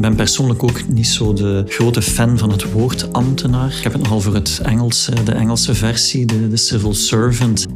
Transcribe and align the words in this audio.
ben 0.00 0.14
persoonlijk 0.14 0.62
ook 0.62 0.88
niet 0.88 1.06
zo 1.06 1.32
de 1.32 1.64
grote 1.66 2.02
fan 2.02 2.38
van 2.38 2.50
het 2.50 2.72
woord 2.72 3.12
ambtenaar. 3.12 3.74
Ik 3.76 3.82
heb 3.82 3.92
het 3.92 4.02
nogal 4.02 4.20
voor 4.20 4.34
het 4.34 4.60
Engels, 4.62 5.10
de 5.24 5.32
Engelse 5.32 5.74
versie, 5.74 6.26
de, 6.26 6.48
de 6.48 6.56
civil 6.56 6.94
servant. 6.94 7.66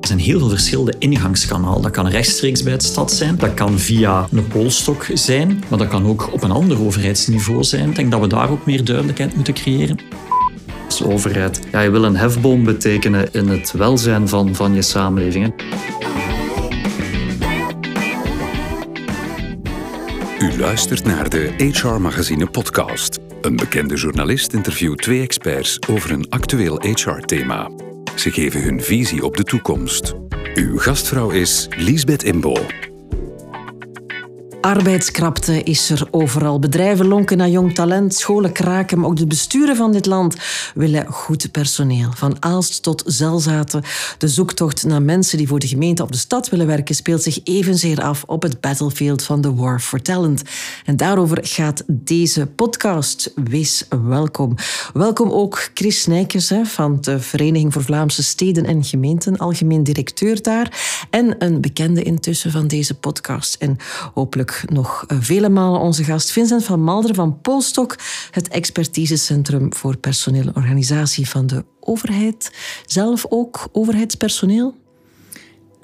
Er 0.00 0.06
zijn 0.06 0.18
heel 0.18 0.38
veel 0.38 0.48
verschillende 0.48 0.94
ingangskanalen. 0.98 1.82
Dat 1.82 1.90
kan 1.90 2.08
rechtstreeks 2.08 2.62
bij 2.62 2.72
het 2.72 2.82
stad 2.82 3.12
zijn, 3.12 3.36
dat 3.36 3.54
kan 3.54 3.78
via 3.78 4.28
een 4.32 4.46
polstok 4.46 5.06
zijn, 5.14 5.62
maar 5.68 5.78
dat 5.78 5.88
kan 5.88 6.06
ook 6.06 6.32
op 6.32 6.42
een 6.42 6.50
ander 6.50 6.80
overheidsniveau 6.80 7.64
zijn. 7.64 7.88
Ik 7.88 7.96
denk 7.96 8.10
dat 8.10 8.20
we 8.20 8.26
daar 8.26 8.50
ook 8.50 8.66
meer 8.66 8.84
duidelijkheid 8.84 9.34
moeten 9.34 9.54
creëren. 9.54 9.98
Overheid, 11.04 11.60
ja, 11.72 11.80
je 11.80 11.90
wil 11.90 12.04
een 12.04 12.16
hefboom 12.16 12.64
betekenen 12.64 13.32
in 13.32 13.48
het 13.48 13.72
welzijn 13.72 14.28
van, 14.28 14.54
van 14.54 14.74
je 14.74 14.82
samenleving. 14.82 15.52
U 20.40 20.58
luistert 20.58 21.04
naar 21.04 21.28
de 21.28 21.70
HR 21.72 21.86
Magazine 21.86 22.46
podcast. 22.46 23.18
Een 23.40 23.56
bekende 23.56 23.96
journalist 23.96 24.52
interviewt 24.52 24.98
twee 24.98 25.22
experts 25.22 25.78
over 25.88 26.10
een 26.10 26.26
actueel 26.28 26.80
HR-thema. 26.80 27.70
Ze 28.16 28.30
geven 28.30 28.62
hun 28.62 28.80
visie 28.82 29.24
op 29.24 29.36
de 29.36 29.44
toekomst. 29.44 30.14
Uw 30.54 30.78
gastvrouw 30.78 31.30
is 31.30 31.68
Liesbeth 31.76 32.22
Imbo. 32.22 32.56
Arbeidskrapte 34.60 35.62
is 35.62 35.90
er 35.90 36.08
overal. 36.10 36.58
Bedrijven 36.58 37.06
lonken 37.06 37.36
naar 37.36 37.48
jong 37.48 37.74
talent, 37.74 38.14
scholen 38.14 38.52
kraken, 38.52 38.98
maar 38.98 39.08
ook 39.08 39.16
de 39.16 39.26
besturen 39.26 39.76
van 39.76 39.92
dit 39.92 40.06
land 40.06 40.36
willen 40.74 41.06
goed 41.06 41.50
personeel. 41.52 42.10
Van 42.14 42.36
Aalst 42.42 42.82
tot 42.82 43.02
Zelzaten. 43.06 43.82
De 44.18 44.28
zoektocht 44.28 44.84
naar 44.84 45.02
mensen 45.02 45.38
die 45.38 45.48
voor 45.48 45.58
de 45.58 45.66
gemeente 45.66 46.02
of 46.02 46.08
de 46.08 46.18
stad 46.18 46.48
willen 46.48 46.66
werken 46.66 46.94
speelt 46.94 47.22
zich 47.22 47.40
evenzeer 47.44 48.02
af 48.02 48.22
op 48.26 48.42
het 48.42 48.60
battlefield 48.60 49.22
van 49.22 49.40
de 49.40 49.54
War 49.54 49.80
for 49.80 50.02
Talent. 50.02 50.42
En 50.84 50.96
daarover 50.96 51.38
gaat 51.42 51.82
deze 51.86 52.46
podcast. 52.46 53.32
Wees 53.34 53.86
welkom. 54.02 54.54
Welkom 54.92 55.30
ook 55.30 55.70
Chris 55.74 56.06
Nijkers 56.06 56.52
van 56.62 56.98
de 57.00 57.20
Vereniging 57.20 57.72
voor 57.72 57.82
Vlaamse 57.82 58.22
Steden 58.22 58.64
en 58.64 58.84
Gemeenten, 58.84 59.36
algemeen 59.36 59.84
directeur 59.84 60.42
daar. 60.42 60.78
En 61.10 61.34
een 61.38 61.60
bekende 61.60 62.02
intussen 62.02 62.50
van 62.50 62.66
deze 62.66 62.94
podcast. 62.94 63.54
En 63.54 63.76
hopelijk 64.14 64.49
nog 64.66 65.04
eh, 65.06 65.16
vele 65.20 65.48
malen 65.48 65.80
onze 65.80 66.04
gast 66.04 66.30
Vincent 66.30 66.64
van 66.64 66.82
Malder 66.82 67.14
van 67.14 67.40
Polstok, 67.40 67.96
het 68.30 68.48
expertisecentrum 68.48 69.74
voor 69.74 69.96
personeel 69.96 70.46
en 70.46 70.56
organisatie 70.56 71.28
van 71.28 71.46
de 71.46 71.64
overheid. 71.80 72.52
Zelf 72.86 73.26
ook 73.28 73.68
overheidspersoneel? 73.72 74.74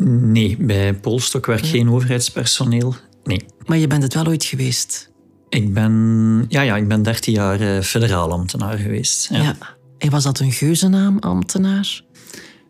Nee, 0.06 0.56
bij 0.60 0.94
Polstok 0.94 1.46
werkt 1.46 1.66
geen 1.66 1.90
overheidspersoneel. 1.90 2.94
Nee. 3.24 3.44
Maar 3.66 3.78
je 3.78 3.86
bent 3.86 4.02
het 4.02 4.14
wel 4.14 4.26
ooit 4.26 4.44
geweest? 4.44 5.10
Ik 5.48 5.74
ben, 5.74 6.44
ja, 6.48 6.60
ja, 6.60 6.76
ik 6.76 6.88
ben 6.88 7.02
13 7.02 7.32
jaar 7.32 7.60
eh, 7.60 7.82
federaal 7.82 8.32
ambtenaar 8.32 8.78
geweest. 8.78 9.28
Ja. 9.28 9.42
ja. 9.42 9.56
En 9.98 10.10
was 10.10 10.22
dat 10.22 10.38
een 10.38 10.52
geuzennaam, 10.52 11.18
ambtenaar? 11.18 12.02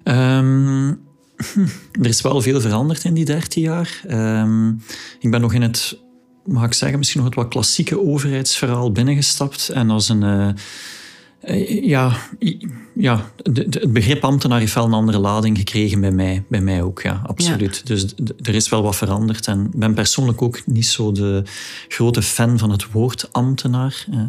Um, 0.04 1.05
er 2.02 2.06
is 2.06 2.20
wel 2.20 2.40
veel 2.40 2.60
veranderd 2.60 3.04
in 3.04 3.14
die 3.14 3.24
13 3.24 3.62
jaar. 3.62 4.02
Um, 4.10 4.82
ik 5.20 5.30
ben 5.30 5.40
nog 5.40 5.52
in 5.52 5.62
het, 5.62 5.98
mag 6.44 6.64
ik 6.64 6.72
zeggen, 6.72 6.98
misschien 6.98 7.20
nog 7.20 7.28
het 7.28 7.38
wat 7.38 7.48
klassieke 7.48 8.00
overheidsverhaal 8.00 8.92
binnengestapt. 8.92 9.68
En 9.68 9.90
als 9.90 10.08
een. 10.08 10.22
Uh, 10.22 10.48
ja, 11.82 12.16
ja 12.94 13.30
de, 13.42 13.68
de, 13.68 13.78
het 13.80 13.92
begrip 13.92 14.24
ambtenaar 14.24 14.58
heeft 14.58 14.74
wel 14.74 14.84
een 14.84 14.92
andere 14.92 15.18
lading 15.18 15.58
gekregen 15.58 16.00
bij 16.00 16.10
mij, 16.10 16.44
bij 16.48 16.60
mij 16.60 16.82
ook, 16.82 17.02
ja, 17.02 17.22
absoluut. 17.26 17.86
Dus 17.86 18.14
er 18.42 18.54
is 18.54 18.68
wel 18.68 18.82
wat 18.82 18.96
veranderd. 18.96 19.46
En 19.46 19.64
ik 19.64 19.78
ben 19.78 19.94
persoonlijk 19.94 20.42
ook 20.42 20.66
niet 20.66 20.86
zo 20.86 21.12
de 21.12 21.42
grote 21.88 22.22
fan 22.22 22.58
van 22.58 22.70
het 22.70 22.90
woord 22.90 23.32
ambtenaar. 23.32 24.06
Uh, 24.10 24.20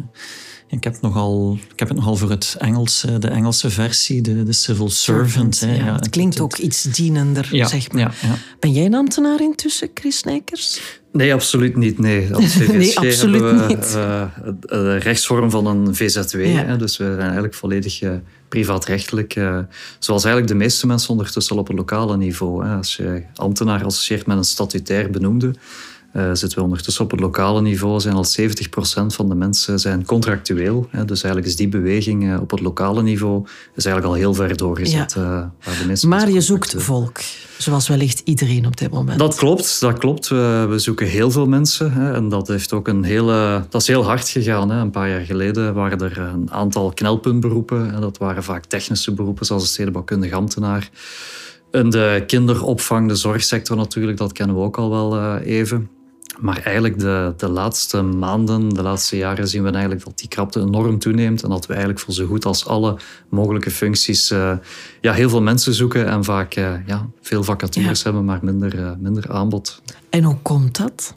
ik 0.68 0.84
heb, 0.84 1.00
nogal, 1.00 1.58
ik 1.72 1.78
heb 1.78 1.88
het 1.88 1.96
nogal 1.96 2.16
voor 2.16 2.30
het 2.30 2.56
Engels, 2.58 3.04
de 3.18 3.28
Engelse 3.28 3.70
versie, 3.70 4.22
de, 4.22 4.42
de 4.42 4.52
civil 4.52 4.90
servant. 4.90 5.60
hè, 5.60 5.74
ja, 5.74 5.94
het 5.94 6.10
klinkt 6.10 6.40
ook 6.40 6.56
iets 6.56 6.82
dienender, 6.82 7.48
zeg 7.50 7.92
maar. 7.92 8.14
Ben 8.60 8.72
jij 8.72 8.84
een 8.84 8.94
ambtenaar 8.94 9.40
intussen, 9.40 9.90
Chris 9.94 10.22
Nijkers? 10.22 10.80
Nee, 11.12 11.34
absoluut 11.34 11.76
niet. 11.76 11.98
Nee, 11.98 12.34
Als 12.34 12.56
nee, 12.66 12.98
absoluut 12.98 13.40
hebben 13.40 13.66
we 13.66 13.74
niet. 13.74 13.94
Uh, 13.96 14.22
de 14.60 14.96
rechtsvorm 14.96 15.50
van 15.50 15.66
een 15.66 15.94
VZW. 15.94 16.44
Hè, 16.44 16.76
dus 16.76 16.96
we 16.96 17.04
zijn 17.04 17.20
eigenlijk 17.20 17.54
volledig 17.54 18.02
uh, 18.02 18.12
privaatrechtelijk. 18.48 19.36
Uh, 19.36 19.58
zoals 19.98 20.24
eigenlijk 20.24 20.52
de 20.52 20.58
meeste 20.58 20.86
mensen 20.86 21.10
ondertussen 21.10 21.54
al 21.54 21.60
op 21.60 21.68
het 21.68 21.76
lokale 21.76 22.16
niveau. 22.16 22.66
Hè. 22.66 22.76
Als 22.76 22.96
je 22.96 23.22
ambtenaar 23.34 23.84
associeert 23.84 24.26
met 24.26 24.36
een 24.36 24.44
statutair 24.44 25.10
benoemde, 25.10 25.54
uh, 26.12 26.30
zitten 26.32 26.58
we 26.58 26.64
ondertussen 26.64 27.04
op 27.04 27.10
het 27.10 27.20
lokale 27.20 27.60
niveau. 27.60 28.00
Zijn 28.00 28.14
al 28.14 28.24
70% 28.40 28.46
van 29.06 29.28
de 29.28 29.34
mensen 29.34 29.78
zijn 29.78 30.04
contractueel. 30.04 30.88
Hè, 30.90 31.04
dus 31.04 31.22
eigenlijk 31.22 31.52
is 31.52 31.56
die 31.56 31.68
beweging 31.68 32.24
uh, 32.24 32.40
op 32.40 32.50
het 32.50 32.60
lokale 32.60 33.02
niveau 33.02 33.46
is 33.74 33.84
eigenlijk 33.84 34.14
al 34.14 34.20
heel 34.20 34.34
ver 34.34 34.56
doorgezet. 34.56 35.12
Ja. 35.12 35.52
Uh, 35.88 36.02
maar 36.02 36.30
je 36.30 36.40
zoekt 36.40 36.74
volk, 36.76 37.18
zoals 37.58 37.88
wellicht 37.88 38.20
iedereen 38.24 38.66
op 38.66 38.76
dit 38.76 38.90
moment. 38.90 39.18
Dat 39.18 39.34
klopt, 39.34 39.80
dat 39.80 39.98
klopt. 39.98 40.28
We, 40.28 40.66
we 40.68 40.78
zoeken 40.78 41.06
heel 41.06 41.30
veel 41.30 41.46
mensen. 41.46 41.92
Hè, 41.92 42.12
en 42.12 42.28
dat, 42.28 42.48
heeft 42.48 42.72
ook 42.72 42.88
een 42.88 43.04
hele, 43.04 43.66
dat 43.68 43.80
is 43.80 43.86
heel 43.86 44.04
hard 44.04 44.28
gegaan. 44.28 44.70
Hè. 44.70 44.80
Een 44.80 44.90
paar 44.90 45.08
jaar 45.08 45.24
geleden 45.24 45.74
waren 45.74 46.00
er 46.00 46.18
een 46.18 46.50
aantal 46.50 46.92
knelpuntberoepen. 46.92 47.94
En 47.94 48.00
dat 48.00 48.18
waren 48.18 48.42
vaak 48.42 48.64
technische 48.64 49.14
beroepen, 49.14 49.46
zoals 49.46 49.62
de 49.62 49.68
stedenbouwkundige 49.68 50.34
ambtenaar. 50.34 50.90
En 51.70 51.90
de 51.90 52.24
kinderopvang, 52.26 53.08
de 53.08 53.16
zorgsector 53.16 53.76
natuurlijk, 53.76 54.18
dat 54.18 54.32
kennen 54.32 54.56
we 54.56 54.62
ook 54.62 54.78
al 54.78 54.90
wel 54.90 55.36
even. 55.38 55.96
Maar 56.38 56.62
eigenlijk 56.62 56.98
de, 56.98 57.34
de 57.36 57.48
laatste 57.48 58.02
maanden, 58.02 58.68
de 58.68 58.82
laatste 58.82 59.16
jaren 59.16 59.48
zien 59.48 59.62
we 59.62 59.70
eigenlijk 59.70 60.04
dat 60.04 60.18
die 60.18 60.28
krapte 60.28 60.60
enorm 60.60 60.98
toeneemt 60.98 61.42
en 61.42 61.48
dat 61.48 61.66
we 61.66 61.72
eigenlijk 61.72 62.02
voor 62.02 62.14
zo 62.14 62.26
goed 62.26 62.44
als 62.44 62.66
alle 62.66 62.96
mogelijke 63.28 63.70
functies 63.70 64.30
uh, 64.30 64.52
ja, 65.00 65.12
heel 65.12 65.28
veel 65.28 65.42
mensen 65.42 65.74
zoeken 65.74 66.06
en 66.06 66.24
vaak 66.24 66.56
uh, 66.56 66.86
ja, 66.86 67.08
veel 67.20 67.44
vacatures 67.44 68.02
hebben, 68.02 68.24
maar 68.24 68.38
minder, 68.42 68.78
uh, 68.78 68.90
minder 68.98 69.30
aanbod. 69.30 69.82
En 70.10 70.22
hoe 70.22 70.36
komt 70.42 70.76
dat? 70.76 71.16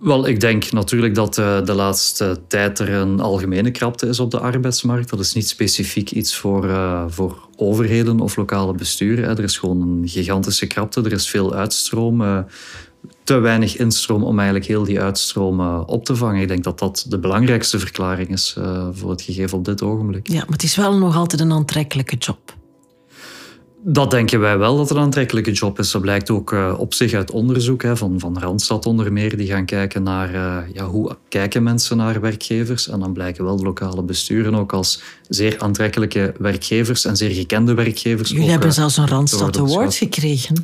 Wel, 0.00 0.26
ik 0.26 0.40
denk 0.40 0.72
natuurlijk 0.72 1.14
dat 1.14 1.34
de 1.34 1.74
laatste 1.74 2.40
tijd 2.48 2.78
er 2.78 2.92
een 2.92 3.20
algemene 3.20 3.70
krapte 3.70 4.06
is 4.06 4.20
op 4.20 4.30
de 4.30 4.38
arbeidsmarkt. 4.38 5.10
Dat 5.10 5.20
is 5.20 5.32
niet 5.32 5.48
specifiek 5.48 6.10
iets 6.10 6.36
voor, 6.36 6.70
voor 7.08 7.48
overheden 7.56 8.20
of 8.20 8.36
lokale 8.36 8.72
besturen. 8.72 9.28
Er 9.28 9.42
is 9.42 9.58
gewoon 9.58 9.80
een 9.80 10.08
gigantische 10.08 10.66
krapte. 10.66 11.02
Er 11.02 11.12
is 11.12 11.28
veel 11.28 11.54
uitstroom 11.54 12.44
te 13.24 13.38
weinig 13.38 13.76
instroom 13.76 14.24
om 14.24 14.36
eigenlijk 14.36 14.68
heel 14.68 14.84
die 14.84 15.00
uitstroom 15.00 15.60
uh, 15.60 15.82
op 15.86 16.04
te 16.04 16.16
vangen. 16.16 16.42
Ik 16.42 16.48
denk 16.48 16.64
dat 16.64 16.78
dat 16.78 17.06
de 17.08 17.18
belangrijkste 17.18 17.78
verklaring 17.78 18.28
is 18.28 18.54
uh, 18.58 18.88
voor 18.92 19.10
het 19.10 19.22
gegeven 19.22 19.58
op 19.58 19.64
dit 19.64 19.82
ogenblik. 19.82 20.28
Ja, 20.28 20.38
maar 20.38 20.52
het 20.52 20.62
is 20.62 20.76
wel 20.76 20.98
nog 20.98 21.16
altijd 21.16 21.40
een 21.40 21.52
aantrekkelijke 21.52 22.16
job. 22.16 22.56
Dat 23.82 24.10
denken 24.10 24.40
wij 24.40 24.58
wel 24.58 24.76
dat 24.76 24.88
het 24.88 24.98
een 24.98 25.04
aantrekkelijke 25.04 25.52
job 25.52 25.78
is. 25.78 25.90
Dat 25.90 26.02
blijkt 26.02 26.30
ook 26.30 26.52
uh, 26.52 26.74
op 26.78 26.94
zich 26.94 27.12
uit 27.12 27.30
onderzoek 27.30 27.82
hè, 27.82 27.96
van, 27.96 28.20
van 28.20 28.38
Randstad 28.38 28.86
onder 28.86 29.12
meer. 29.12 29.36
Die 29.36 29.46
gaan 29.46 29.64
kijken 29.64 30.02
naar 30.02 30.32
ja, 30.72 30.84
hoe 30.84 31.16
kijken 31.28 31.62
mensen 31.62 31.96
naar 31.96 32.20
werkgevers. 32.20 32.88
En 32.88 33.00
dan 33.00 33.12
blijken 33.12 33.44
wel 33.44 33.56
de 33.56 33.62
lokale 33.62 34.02
besturen 34.02 34.54
ook 34.54 34.72
als 34.72 35.02
zeer 35.28 35.58
aantrekkelijke 35.58 36.34
werkgevers 36.38 37.04
en 37.04 37.16
zeer 37.16 37.30
gekende 37.30 37.74
werkgevers. 37.74 38.28
Jullie 38.28 38.44
ook, 38.44 38.50
hebben 38.50 38.72
zelfs 38.72 38.96
een 38.96 39.08
Randstad 39.08 39.58
Award 39.58 39.94
gekregen. 39.94 40.62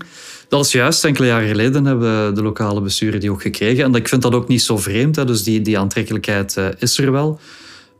Dat 0.48 0.64
is 0.64 0.72
juist. 0.72 1.04
Enkele 1.04 1.26
jaren 1.26 1.48
geleden 1.48 1.84
hebben 1.84 2.34
de 2.34 2.42
lokale 2.42 2.80
besturen 2.80 3.20
die 3.20 3.30
ook 3.30 3.42
gekregen. 3.42 3.84
En 3.84 3.94
ik 3.94 4.08
vind 4.08 4.22
dat 4.22 4.34
ook 4.34 4.48
niet 4.48 4.62
zo 4.62 4.78
vreemd. 4.78 5.16
Hè. 5.16 5.24
Dus 5.24 5.42
die, 5.42 5.60
die 5.60 5.78
aantrekkelijkheid 5.78 6.56
uh, 6.58 6.66
is 6.78 6.98
er 6.98 7.12
wel. 7.12 7.40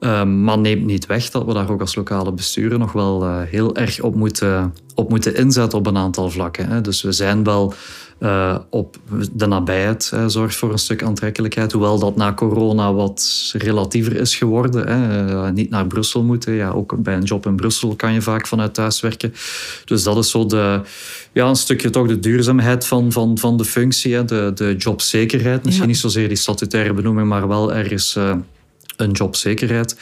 Uh, 0.00 0.25
maar 0.25 0.59
neemt 0.59 0.84
niet 0.84 1.06
weg 1.06 1.31
dat 1.31 1.44
we 1.44 1.54
daar 1.54 1.71
ook 1.71 1.81
als 1.81 1.94
lokale 1.94 2.33
besturen 2.33 2.78
nog 2.78 2.93
wel 2.93 3.25
uh, 3.25 3.41
heel 3.43 3.77
erg 3.77 4.00
op 4.00 4.15
moeten, 4.15 4.75
op 4.94 5.09
moeten 5.09 5.37
inzetten 5.37 5.78
op 5.78 5.87
een 5.87 5.97
aantal 5.97 6.31
vlakken. 6.31 6.69
Hè. 6.69 6.81
Dus 6.81 7.03
we 7.03 7.12
zijn 7.12 7.44
wel 7.44 7.75
uh, 8.24 8.58
op 8.70 8.96
de 9.32 9.46
nabijheid 9.46 10.10
uh, 10.14 10.24
zorgt 10.26 10.56
voor 10.56 10.72
een 10.72 10.78
stuk 10.78 11.02
aantrekkelijkheid. 11.02 11.72
Hoewel 11.72 11.98
dat 11.98 12.16
na 12.16 12.34
corona 12.34 12.92
wat 12.92 13.53
relatiever 13.56 14.16
is 14.16 14.36
geworden. 14.36 14.86
Hè. 14.86 15.32
Uh, 15.32 15.50
niet 15.50 15.71
naar 15.71 15.86
Brussel 15.86 16.22
moeten. 16.22 16.53
Ja, 16.53 16.71
ook 16.71 17.03
bij 17.03 17.15
een 17.15 17.22
job 17.22 17.47
in 17.47 17.56
Brussel 17.56 17.97
kan 17.97 18.12
je 18.12 18.22
vaak 18.22 18.47
vanuit 18.47 18.74
thuis 18.74 19.00
werken. 19.00 19.34
Dus 19.84 20.03
dat 20.03 20.16
is 20.16 20.30
zo 20.30 20.47
de, 20.47 20.80
ja, 21.32 21.48
een 21.48 21.56
stukje 21.56 21.91
toch 21.91 22.06
de 22.06 22.18
duurzaamheid 22.18 22.86
van, 22.86 23.12
van, 23.12 23.38
van 23.38 23.56
de 23.56 23.65
functie. 23.65 24.15
Hè. 24.15 24.24
De, 24.24 24.53
de 24.54 24.74
jobzekerheid. 24.78 25.65
Misschien 25.65 25.86
ja. 25.86 25.91
niet 25.91 26.00
zozeer 26.00 26.28
die 26.28 26.36
statutaire 26.36 26.92
benoeming, 26.92 27.28
maar 27.28 27.48
wel 27.48 27.74
ergens 27.74 28.18
een 28.97 29.10
jobzekerheid. 29.10 29.97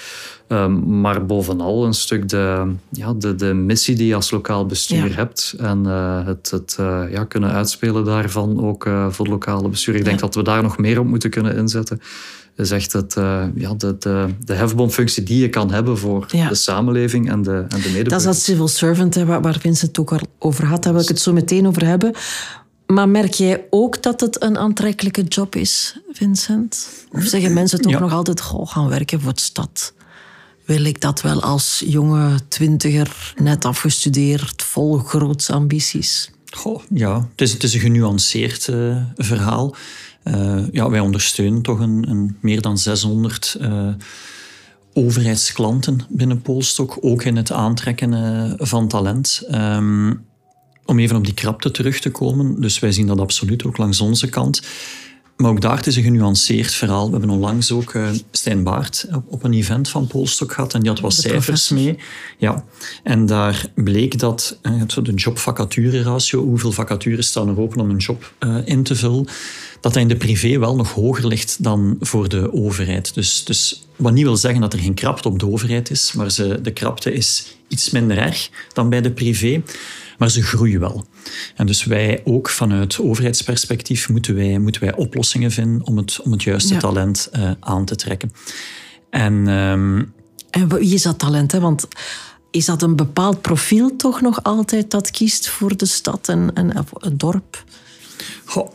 Um, 0.52 1.00
maar 1.00 1.26
bovenal 1.26 1.84
een 1.84 1.94
stuk 1.94 2.28
de, 2.28 2.72
ja, 2.90 3.12
de, 3.12 3.34
de 3.34 3.54
missie 3.54 3.96
die 3.96 4.06
je 4.06 4.14
als 4.14 4.30
lokaal 4.30 4.66
bestuur 4.66 5.08
ja. 5.08 5.14
hebt. 5.14 5.54
En 5.58 5.82
uh, 5.86 6.26
het, 6.26 6.50
het 6.50 6.76
uh, 6.80 7.02
ja, 7.10 7.24
kunnen 7.24 7.50
uitspelen 7.50 8.04
daarvan 8.04 8.64
ook 8.64 8.86
uh, 8.86 9.06
voor 9.10 9.24
het 9.24 9.34
lokale 9.34 9.68
bestuur. 9.68 9.94
Ik 9.94 10.04
denk 10.04 10.18
dat 10.18 10.34
we 10.34 10.42
daar 10.42 10.62
nog 10.62 10.78
meer 10.78 10.98
op 10.98 11.06
moeten 11.06 11.30
kunnen 11.30 11.56
inzetten. 11.56 12.00
Is 12.56 12.70
echt 12.70 12.92
het, 12.92 13.14
ja, 13.54 13.74
de, 13.76 13.96
de, 13.98 14.26
de 14.44 14.54
hefboomfunctie 14.54 15.22
die 15.22 15.40
je 15.40 15.48
kan 15.48 15.70
hebben 15.70 15.98
voor 15.98 16.26
ja. 16.28 16.48
de 16.48 16.54
samenleving 16.54 17.30
en 17.30 17.42
de, 17.42 17.50
en 17.50 17.68
de 17.68 17.76
medeburgers. 17.76 18.08
Dat 18.08 18.18
is 18.18 18.24
dat 18.24 18.36
civil 18.36 18.68
servant 18.68 19.14
waar, 19.14 19.40
waar 19.40 19.58
Vincent 19.60 19.88
het 19.88 19.98
ook 19.98 20.12
al 20.12 20.20
over 20.38 20.66
had. 20.66 20.82
Daar 20.82 20.92
wil 20.92 21.02
ik 21.02 21.08
het 21.08 21.20
zo 21.20 21.32
meteen 21.32 21.66
over 21.66 21.86
hebben. 21.86 22.12
Maar 22.86 23.08
merk 23.08 23.32
jij 23.32 23.66
ook 23.70 24.02
dat 24.02 24.20
het 24.20 24.42
een 24.42 24.58
aantrekkelijke 24.58 25.22
job 25.22 25.56
is, 25.56 25.98
Vincent? 26.10 26.88
Of 27.12 27.22
zeggen 27.22 27.52
mensen 27.52 27.80
toch 27.80 27.92
Ja. 27.92 27.98
nog 27.98 28.12
altijd, 28.12 28.40
goh, 28.40 28.68
gaan 28.68 28.88
werken 28.88 29.20
voor 29.20 29.32
de 29.32 29.40
stad? 29.40 29.94
Wil 30.72 30.84
ik 30.84 31.00
dat 31.00 31.20
wel 31.20 31.42
als 31.42 31.82
jonge 31.86 32.38
twintiger, 32.48 33.34
net 33.36 33.64
afgestudeerd, 33.64 34.62
vol 34.62 34.98
grootse 34.98 35.52
ambities? 35.52 36.30
Goh, 36.50 36.82
ja, 36.94 37.28
het 37.36 37.62
is, 37.62 37.74
een 37.74 37.80
genuanceerd 37.80 38.68
eh, 38.68 38.96
verhaal. 39.16 39.74
Eh, 40.22 40.68
ja, 40.70 40.90
wij 40.90 41.00
ondersteunen 41.00 41.62
toch 41.62 41.78
een, 41.78 42.10
een 42.10 42.36
meer 42.40 42.60
dan 42.60 42.78
600 42.78 43.56
eh, 43.60 43.88
overheidsklanten 44.92 46.00
binnen 46.08 46.42
Polstok, 46.42 46.98
ook 47.00 47.24
in 47.24 47.36
het 47.36 47.52
aantrekken 47.52 48.54
van 48.58 48.88
talent. 48.88 49.42
Ehm, 49.48 50.14
om 50.84 50.98
even 50.98 51.16
op 51.16 51.24
die 51.24 51.34
krapte 51.34 51.70
terug 51.70 52.00
te 52.00 52.10
komen, 52.10 52.60
dus 52.60 52.78
wij 52.78 52.92
zien 52.92 53.06
dat 53.06 53.20
absoluut 53.20 53.64
ook 53.64 53.76
langs 53.76 54.00
onze 54.00 54.28
kant. 54.28 54.62
Maar 55.42 55.50
ook 55.50 55.60
daar 55.60 55.76
het 55.76 55.86
is 55.86 55.96
een 55.96 56.02
genuanceerd 56.02 56.74
verhaal. 56.74 57.04
We 57.06 57.10
hebben 57.10 57.30
onlangs 57.30 57.72
ook 57.72 57.94
eh 57.94 58.08
Stijn 58.30 58.62
Baart 58.62 59.06
op, 59.14 59.24
op 59.28 59.44
een 59.44 59.52
event 59.52 59.88
van 59.88 60.06
Polstok 60.06 60.52
gehad 60.52 60.74
en 60.74 60.80
die 60.80 60.90
had 60.90 61.00
wat 61.00 61.10
De 61.10 61.16
cijfers 61.20 61.44
professor. 61.44 61.76
mee. 61.76 61.98
Ja. 62.38 62.64
En 63.02 63.26
daar 63.26 63.66
bleek 63.74 64.18
dat 64.18 64.58
het 64.62 64.92
zo 64.92 65.02
de 65.02 65.14
job-vacature-ratio, 65.14 66.44
hoeveel 66.44 66.72
vacatures 66.72 67.26
staan 67.26 67.48
er 67.48 67.60
open 67.60 67.80
om 67.80 67.90
een 67.90 67.96
job 67.96 68.32
eh, 68.38 68.56
in 68.64 68.82
te 68.82 68.96
vullen, 68.96 69.26
dat 69.82 69.92
dat 69.92 70.02
in 70.02 70.08
de 70.08 70.16
privé 70.16 70.58
wel 70.58 70.76
nog 70.76 70.92
hoger 70.92 71.26
ligt 71.26 71.62
dan 71.62 71.96
voor 72.00 72.28
de 72.28 72.52
overheid. 72.52 73.14
Dus, 73.14 73.44
dus 73.44 73.86
wat 73.96 74.12
niet 74.12 74.24
wil 74.24 74.36
zeggen 74.36 74.60
dat 74.60 74.72
er 74.72 74.78
geen 74.78 74.94
krapte 74.94 75.28
op 75.28 75.38
de 75.38 75.46
overheid 75.46 75.90
is, 75.90 76.12
maar 76.12 76.30
ze, 76.30 76.60
de 76.62 76.72
krapte 76.72 77.12
is 77.12 77.56
iets 77.68 77.90
minder 77.90 78.18
erg 78.18 78.50
dan 78.72 78.88
bij 78.88 79.00
de 79.00 79.12
privé. 79.12 79.62
Maar 80.18 80.30
ze 80.30 80.42
groeien 80.42 80.80
wel. 80.80 81.06
En 81.56 81.66
dus 81.66 81.84
wij 81.84 82.20
ook 82.24 82.48
vanuit 82.48 82.98
overheidsperspectief 83.00 84.08
moeten 84.08 84.34
wij, 84.34 84.58
moeten 84.58 84.82
wij 84.82 84.94
oplossingen 84.94 85.50
vinden 85.50 85.86
om 85.86 85.96
het, 85.96 86.20
om 86.22 86.32
het 86.32 86.42
juiste 86.42 86.74
Ja. 86.74 86.80
talent 86.80 87.28
eh, 87.32 87.50
aan 87.60 87.84
te 87.84 87.96
trekken. 87.96 88.32
En 89.10 89.48
ehm, 89.48 90.02
En 90.50 90.68
wie 90.78 90.94
is 90.94 91.02
dat 91.02 91.18
talent? 91.18 91.52
Hè? 91.52 91.60
Want 91.60 91.88
is 92.50 92.64
dat 92.64 92.82
een 92.82 92.96
bepaald 92.96 93.40
profiel 93.40 93.96
toch 93.96 94.20
nog 94.20 94.42
altijd 94.42 94.90
dat 94.90 95.10
kiest 95.10 95.48
voor 95.48 95.76
de 95.76 95.86
stad 95.86 96.28
en, 96.28 96.50
en 96.54 96.76
het 96.98 97.20
dorp? 97.20 97.64
Goh. 98.44 98.70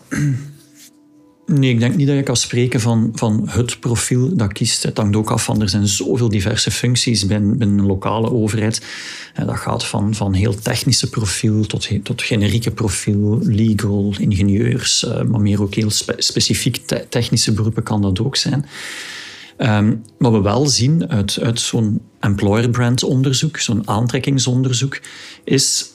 Nee, 1.51 1.69
ik 1.69 1.79
denk 1.79 1.95
niet 1.95 2.07
dat 2.07 2.15
je 2.15 2.23
kan 2.23 2.35
spreken 2.35 2.79
van, 2.81 3.09
van 3.13 3.44
het 3.49 3.79
profiel 3.79 4.35
dat 4.35 4.53
kiest. 4.53 4.83
Het 4.83 4.97
hangt 4.97 5.15
ook 5.15 5.31
af 5.31 5.44
van, 5.44 5.61
er 5.61 5.69
zijn 5.69 5.88
zoveel 5.88 6.29
diverse 6.29 6.71
functies 6.71 7.25
binnen, 7.25 7.57
binnen 7.57 7.77
een 7.79 7.85
lokale 7.85 8.31
overheid. 8.31 8.85
Eh, 9.33 9.45
Dat 9.45 9.57
gaat 9.57 9.85
van, 9.85 10.13
van 10.15 10.33
heel 10.33 10.55
technische 10.55 11.09
profiel 11.09 11.65
tot, 11.65 11.89
tot 12.03 12.21
generieke 12.21 12.71
profiel, 12.71 13.39
legal, 13.41 14.13
ingenieurs, 14.19 15.05
eh, 15.05 15.21
maar 15.23 15.41
meer 15.41 15.61
ook 15.61 15.73
heel 15.75 15.89
spe- 15.89 16.15
specifiek 16.17 16.77
te- 16.85 17.05
technische 17.09 17.53
beroepen 17.53 17.83
kan 17.83 18.01
dat 18.01 18.19
ook 18.21 18.35
zijn. 18.35 18.65
Ehm, 19.57 19.95
wat 20.17 20.31
we 20.31 20.41
wel 20.41 20.65
zien 20.67 21.09
uit, 21.09 21.39
uit 21.41 21.59
zo'n 21.59 22.01
employer 22.19 22.69
brand 22.69 23.03
onderzoek, 23.03 23.57
zo'n 23.57 23.88
aantrekkingsonderzoek, 23.88 25.00
is 25.43 25.85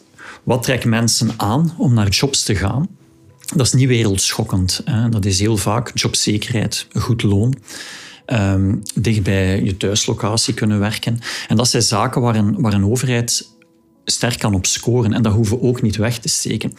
wat 0.42 0.62
trekt 0.62 0.84
mensen 0.84 1.30
aan 1.36 1.74
om 1.78 1.94
naar 1.94 2.08
jobs 2.08 2.42
te 2.42 2.54
gaan? 2.54 2.88
Dat 3.54 3.66
is 3.66 3.72
niet 3.72 3.88
wereldschokkend. 3.88 4.80
Hè. 4.84 5.08
Dat 5.08 5.24
is 5.24 5.40
heel 5.40 5.56
vaak 5.56 5.90
jobzekerheid, 5.94 6.86
goed 6.92 7.22
loon, 7.22 7.54
ehm, 8.26 8.74
dicht 8.94 9.22
bij 9.22 9.62
je 9.62 9.76
thuislocatie 9.76 10.54
kunnen 10.54 10.78
werken. 10.78 11.18
En 11.48 11.56
dat 11.56 11.68
zijn 11.68 11.82
zaken 11.82 12.20
waar 12.20 12.36
een, 12.36 12.60
waar 12.60 12.72
een 12.72 12.86
overheid 12.86 13.50
sterk 14.04 14.38
kan 14.38 14.54
op 14.54 14.66
scoren. 14.66 15.12
En 15.12 15.22
dat 15.22 15.32
hoeven 15.32 15.58
we 15.58 15.66
ook 15.66 15.82
niet 15.82 15.96
weg 15.96 16.18
te 16.18 16.28
steken. 16.28 16.72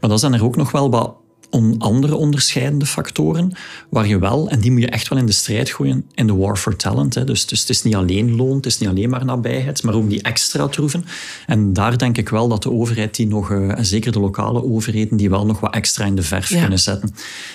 Maar 0.00 0.10
dan 0.10 0.18
zijn 0.18 0.34
er 0.34 0.44
ook 0.44 0.56
nog 0.56 0.70
wel 0.70 0.90
wat 0.90 1.14
on- 1.54 1.74
andere 1.78 2.14
onderscheidende 2.14 2.86
factoren 2.86 3.52
waar 3.88 4.06
je 4.06 4.18
wel, 4.18 4.48
en 4.48 4.60
die 4.60 4.70
moet 4.72 4.80
je 4.80 4.86
echt 4.88 5.08
wel 5.08 5.18
in 5.18 5.26
de 5.26 5.32
strijd 5.32 5.70
gooien, 5.70 6.04
in 6.14 6.26
de 6.26 6.34
war 6.34 6.56
for 6.56 6.76
talent. 6.76 7.14
Hè. 7.14 7.24
Dus, 7.24 7.46
dus 7.46 7.60
het 7.60 7.68
is 7.68 7.82
niet 7.82 7.94
alleen 7.94 8.36
loon, 8.36 8.56
het 8.56 8.66
is 8.66 8.78
niet 8.78 8.88
alleen 8.88 9.10
maar 9.10 9.24
nabijheid, 9.24 9.82
maar 9.82 9.94
ook 9.94 10.08
die 10.10 10.22
extra 10.22 10.68
troeven. 10.68 11.04
En 11.46 11.72
daar 11.72 11.98
denk 11.98 12.18
ik 12.18 12.28
wel 12.28 12.48
dat 12.48 12.62
de 12.62 12.70
overheid 12.70 13.14
die 13.16 13.26
nog, 13.26 13.50
eh, 13.50 13.78
en 13.78 13.84
zeker 13.86 14.12
de 14.12 14.20
lokale 14.20 14.64
overheden, 14.64 15.16
die 15.16 15.30
wel 15.30 15.46
nog 15.46 15.60
wat 15.60 15.74
extra 15.74 16.04
in 16.04 16.14
de 16.14 16.22
verf 16.22 16.48
Ja. 16.50 16.60
kunnen 16.60 16.78
zetten. 16.78 17.14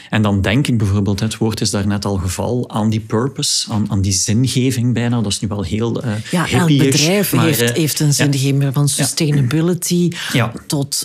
En 0.09 0.21
dan 0.21 0.41
denk 0.41 0.67
ik 0.67 0.77
bijvoorbeeld, 0.77 1.19
het 1.19 1.37
woord 1.37 1.61
is 1.61 1.69
daar 1.69 1.87
net 1.87 2.05
al 2.05 2.17
geval, 2.17 2.69
aan 2.69 2.89
die 2.89 2.99
purpose, 2.99 3.71
aan, 3.71 3.85
aan 3.91 4.01
die 4.01 4.11
zingeving 4.11 4.93
bijna. 4.93 5.21
Dat 5.21 5.31
is 5.31 5.39
nu 5.39 5.47
wel 5.47 5.63
heel 5.63 6.01
eh 6.01 6.11
Ja, 6.31 6.49
elk 6.49 6.67
bedrijf 6.67 7.33
maar, 7.33 7.45
heeft, 7.45 7.61
eh, 7.61 7.75
heeft 7.75 7.99
een 7.99 8.05
ja. 8.07 8.11
zingeving 8.13 8.69
van 8.73 8.89
sustainability 8.89 10.11
Ja. 10.33 10.51
tot 10.67 11.03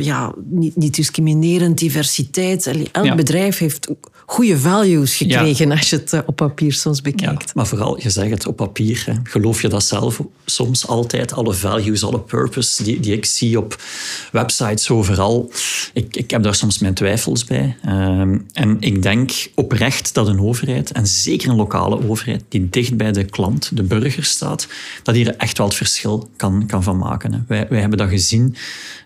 ja, 0.00 0.32
niet, 0.50 0.76
niet 0.76 0.94
discriminerend, 0.94 1.78
diversiteit. 1.78 2.30
Allee, 2.38 2.88
Elk 2.92 3.04
Ja. 3.04 3.14
bedrijf 3.14 3.58
heeft 3.58 3.88
goede 4.26 4.58
values 4.58 5.14
gekregen 5.16 5.70
als 5.70 5.90
je 5.90 5.96
het 5.96 6.12
eh, 6.12 6.20
op 6.26 6.36
papier 6.36 6.72
soms 6.72 6.96
Ja, 6.96 7.02
bekijkt. 7.10 7.54
maar 7.54 7.66
vooral, 7.66 8.00
je 8.00 8.10
zegt 8.10 8.30
het 8.30 8.46
op 8.46 8.56
papier. 8.56 9.02
Hè. 9.06 9.12
Geloof 9.22 9.62
je 9.62 9.68
dat 9.68 9.84
zelf 9.84 10.20
soms 10.44 10.86
altijd? 10.86 11.32
Alle 11.32 11.52
values, 11.54 12.04
alle 12.04 12.20
purpose 12.20 12.82
die, 12.82 13.00
die 13.00 13.12
ik 13.12 13.24
zie 13.24 13.58
op 13.58 13.82
websites 14.32 14.90
overal. 14.90 15.50
Ik, 15.92 16.16
ik 16.16 16.30
heb 16.30 16.42
daar 16.42 16.54
soms 16.54 16.78
mijn 16.78 16.94
twijfels 16.94 17.44
bij. 17.44 17.76
Ehm, 17.84 18.38
en 18.52 18.76
ik 18.80 19.02
denk 19.02 19.30
oprecht 19.54 20.14
dat 20.14 20.28
een 20.28 20.40
overheid, 20.40 20.92
en 20.92 21.06
zeker 21.06 21.48
een 21.50 21.56
lokale 21.56 22.08
overheid, 22.08 22.44
die 22.48 22.68
dicht 22.70 22.96
bij 22.96 23.12
de 23.12 23.24
klant, 23.24 23.76
de 23.76 23.82
burger 23.82 24.24
staat, 24.24 24.66
dat 25.02 25.14
hier 25.14 25.36
echt 25.36 25.58
wel 25.58 25.66
het 25.66 25.76
verschil 25.76 26.28
kan, 26.36 26.66
kan 26.66 26.82
van 26.82 26.98
maken. 26.98 27.32
Hè. 27.32 27.38
Wij, 27.46 27.66
wij 27.68 27.80
hebben 27.80 27.98
dat 27.98 28.08
gezien. 28.08 28.56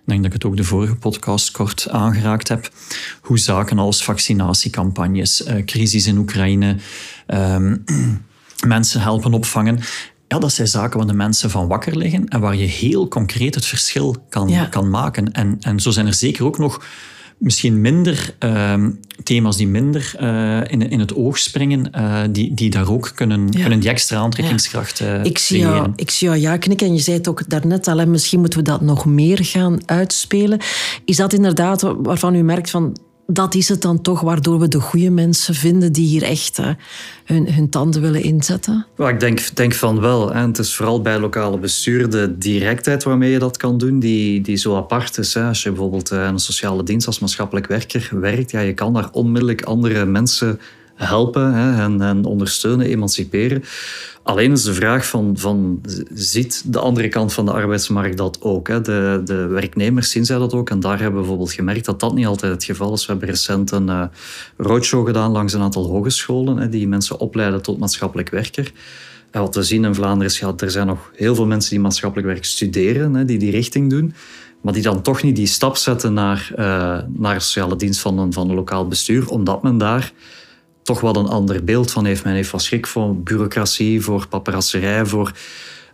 Ik 0.06 0.12
denk 0.12 0.24
dat 0.24 0.34
ik 0.34 0.42
het 0.42 0.50
ook 0.50 0.56
de 0.56 0.64
vorige 0.64 0.94
podcast 0.94 1.50
kort 1.50 1.88
aangeraakt 1.88 2.48
heb. 2.48 2.70
Hoe 3.20 3.38
zaken 3.38 3.78
als 3.78 4.04
vaccinatiecampagnes, 4.04 5.42
eh, 5.44 5.64
crisis 5.64 6.06
in 6.06 6.18
Oekraïne, 6.18 6.76
ehm, 7.26 7.76
mensen 8.66 9.00
helpen 9.00 9.32
opvangen. 9.32 9.80
Ja, 10.28 10.38
dat 10.38 10.52
zijn 10.52 10.68
zaken 10.68 10.98
waar 10.98 11.06
de 11.06 11.12
mensen 11.12 11.50
van 11.50 11.66
wakker 11.68 11.96
liggen 11.96 12.28
en 12.28 12.40
waar 12.40 12.56
je 12.56 12.64
heel 12.66 13.08
concreet 13.08 13.54
het 13.54 13.66
verschil 13.66 14.16
kan, 14.28 14.48
Ja. 14.48 14.64
kan 14.64 14.90
maken. 14.90 15.32
En, 15.32 15.56
en 15.60 15.80
zo 15.80 15.90
zijn 15.90 16.06
er 16.06 16.14
zeker 16.14 16.44
ook 16.44 16.58
nog 16.58 16.84
misschien 17.38 17.80
minder 17.80 18.34
ehm, 18.38 18.90
thema's 19.22 19.56
die 19.56 19.66
minder 19.66 20.12
eh, 20.18 20.60
in, 20.66 20.90
in 20.90 21.00
het 21.00 21.14
oog 21.14 21.38
springen, 21.38 21.92
eh, 21.92 22.22
die, 22.30 22.54
die 22.54 22.70
daar 22.70 22.90
ook 22.90 23.12
kunnen, 23.14 23.46
Ja. 23.50 23.60
kunnen 23.60 23.80
die 23.80 23.88
extra 23.90 24.18
aantrekkingskracht 24.18 25.00
eh 25.00 25.24
Ik 25.24 25.38
zie, 25.38 25.58
jou, 25.58 25.92
ik 25.96 26.10
zie 26.10 26.28
jou 26.28 26.40
ja 26.40 26.56
knikken 26.56 26.86
en 26.86 26.94
je 26.94 27.00
zei 27.00 27.16
het 27.16 27.28
ook 27.28 27.48
daarnet 27.48 27.88
al, 27.88 27.98
hè, 27.98 28.06
misschien 28.06 28.40
moeten 28.40 28.58
we 28.58 28.64
dat 28.64 28.80
nog 28.80 29.04
meer 29.06 29.38
gaan 29.44 29.78
uitspelen. 29.86 30.58
Is 31.04 31.16
dat 31.16 31.32
inderdaad 31.32 31.80
wa- 31.82 31.96
waarvan 31.96 32.34
u 32.34 32.42
merkt 32.42 32.70
van, 32.70 32.96
dat 33.26 33.54
is 33.54 33.68
het 33.68 33.82
dan 33.82 34.00
toch 34.02 34.20
waardoor 34.20 34.58
we 34.58 34.68
de 34.68 34.80
goede 34.80 35.10
mensen 35.10 35.54
vinden 35.54 35.92
die 35.92 36.06
hier 36.06 36.22
echt 36.22 36.58
eh, 36.58 36.68
hun, 37.24 37.52
hun 37.52 37.68
tanden 37.68 38.00
willen 38.00 38.22
inzetten? 38.22 38.86
Maar 38.96 39.12
ik 39.12 39.20
denk, 39.20 39.56
denk 39.56 39.74
van 39.74 40.00
wel. 40.00 40.34
Het 40.34 40.58
is 40.58 40.74
vooral 40.74 41.02
bij 41.02 41.18
lokale 41.18 41.58
bestuur 41.58 42.10
de 42.10 42.38
directheid 42.38 43.02
waarmee 43.02 43.30
je 43.30 43.38
dat 43.38 43.56
kan 43.56 43.78
doen, 43.78 43.98
die, 43.98 44.40
die 44.40 44.56
zo 44.56 44.76
apart 44.76 45.18
is. 45.18 45.34
Hè. 45.34 45.44
Als 45.44 45.62
je 45.62 45.68
bijvoorbeeld 45.68 46.10
eh, 46.10 46.18
in 46.18 46.24
een 46.24 46.38
sociale 46.38 46.82
dienst 46.82 47.06
als 47.06 47.18
maatschappelijk 47.18 47.66
werker 47.66 48.08
werkt, 48.20 48.50
ja, 48.50 48.60
je 48.60 48.74
kan 48.74 48.92
daar 48.92 49.08
onmiddellijk 49.12 49.62
andere 49.62 50.04
mensen 50.04 50.60
helpen 50.96 51.54
hè, 51.54 51.82
en, 51.82 52.00
en 52.00 52.24
ondersteunen, 52.24 52.86
emanciperen. 52.86 53.62
Alleen 54.22 54.52
is 54.52 54.62
de 54.62 54.74
vraag 54.74 55.06
van, 55.06 55.34
van, 55.38 55.80
ziet 56.14 56.72
de 56.72 56.78
andere 56.78 57.08
kant 57.08 57.32
van 57.32 57.44
de 57.44 57.52
arbeidsmarkt 57.52 58.16
dat 58.16 58.42
ook? 58.42 58.68
Hè? 58.68 58.80
De, 58.80 59.20
de 59.24 59.46
werknemers 59.46 60.10
zien 60.10 60.24
zij 60.24 60.38
dat 60.38 60.52
ook. 60.52 60.70
En 60.70 60.80
daar 60.80 60.98
hebben 60.98 61.12
we 61.12 61.18
bijvoorbeeld 61.18 61.52
gemerkt 61.52 61.84
dat 61.84 62.00
dat 62.00 62.14
niet 62.14 62.26
altijd 62.26 62.52
het 62.52 62.64
geval 62.64 62.92
is. 62.92 63.06
We 63.06 63.10
hebben 63.12 63.28
recent 63.28 63.70
een 63.70 63.88
eh, 63.88 64.02
roadshow 64.56 65.06
gedaan 65.06 65.30
langs 65.30 65.52
een 65.52 65.60
aantal 65.60 65.86
hogescholen 65.86 66.56
hè, 66.56 66.68
die 66.68 66.88
mensen 66.88 67.18
opleiden 67.18 67.62
tot 67.62 67.78
maatschappelijk 67.78 68.30
werker. 68.30 68.72
En 69.30 69.40
wat 69.40 69.54
we 69.54 69.62
zien 69.62 69.84
in 69.84 69.94
Vlaanderen 69.94 70.32
is 70.32 70.38
dat 70.38 70.60
er 70.60 70.70
zijn 70.70 70.86
nog 70.86 71.10
heel 71.14 71.34
veel 71.34 71.46
mensen 71.46 71.70
die 71.70 71.80
maatschappelijk 71.80 72.28
werk 72.28 72.44
studeren, 72.44 73.14
hè, 73.14 73.24
die 73.24 73.38
die 73.38 73.50
richting 73.50 73.90
doen, 73.90 74.14
maar 74.60 74.72
die 74.72 74.82
dan 74.82 75.02
toch 75.02 75.22
niet 75.22 75.36
die 75.36 75.46
stap 75.46 75.76
zetten 75.76 76.12
naar, 76.12 76.52
eh, 76.56 76.98
naar 77.06 77.40
sociale 77.40 77.76
dienst 77.76 78.00
van 78.00 78.32
van 78.32 78.48
een 78.48 78.54
lokaal 78.54 78.88
bestuur, 78.88 79.28
omdat 79.28 79.62
men 79.62 79.78
daar 79.78 80.12
toch 80.86 81.00
wel 81.00 81.16
een 81.16 81.28
ander 81.28 81.64
beeld 81.64 81.90
van 81.90 82.04
heeft. 82.04 82.24
Men 82.24 82.34
heeft 82.34 82.50
wat 82.50 82.62
schrik 82.62 82.86
voor 82.86 83.16
bureaucratie, 83.16 84.02
voor 84.02 84.26
paparasserij, 84.28 85.06
voor... 85.06 85.32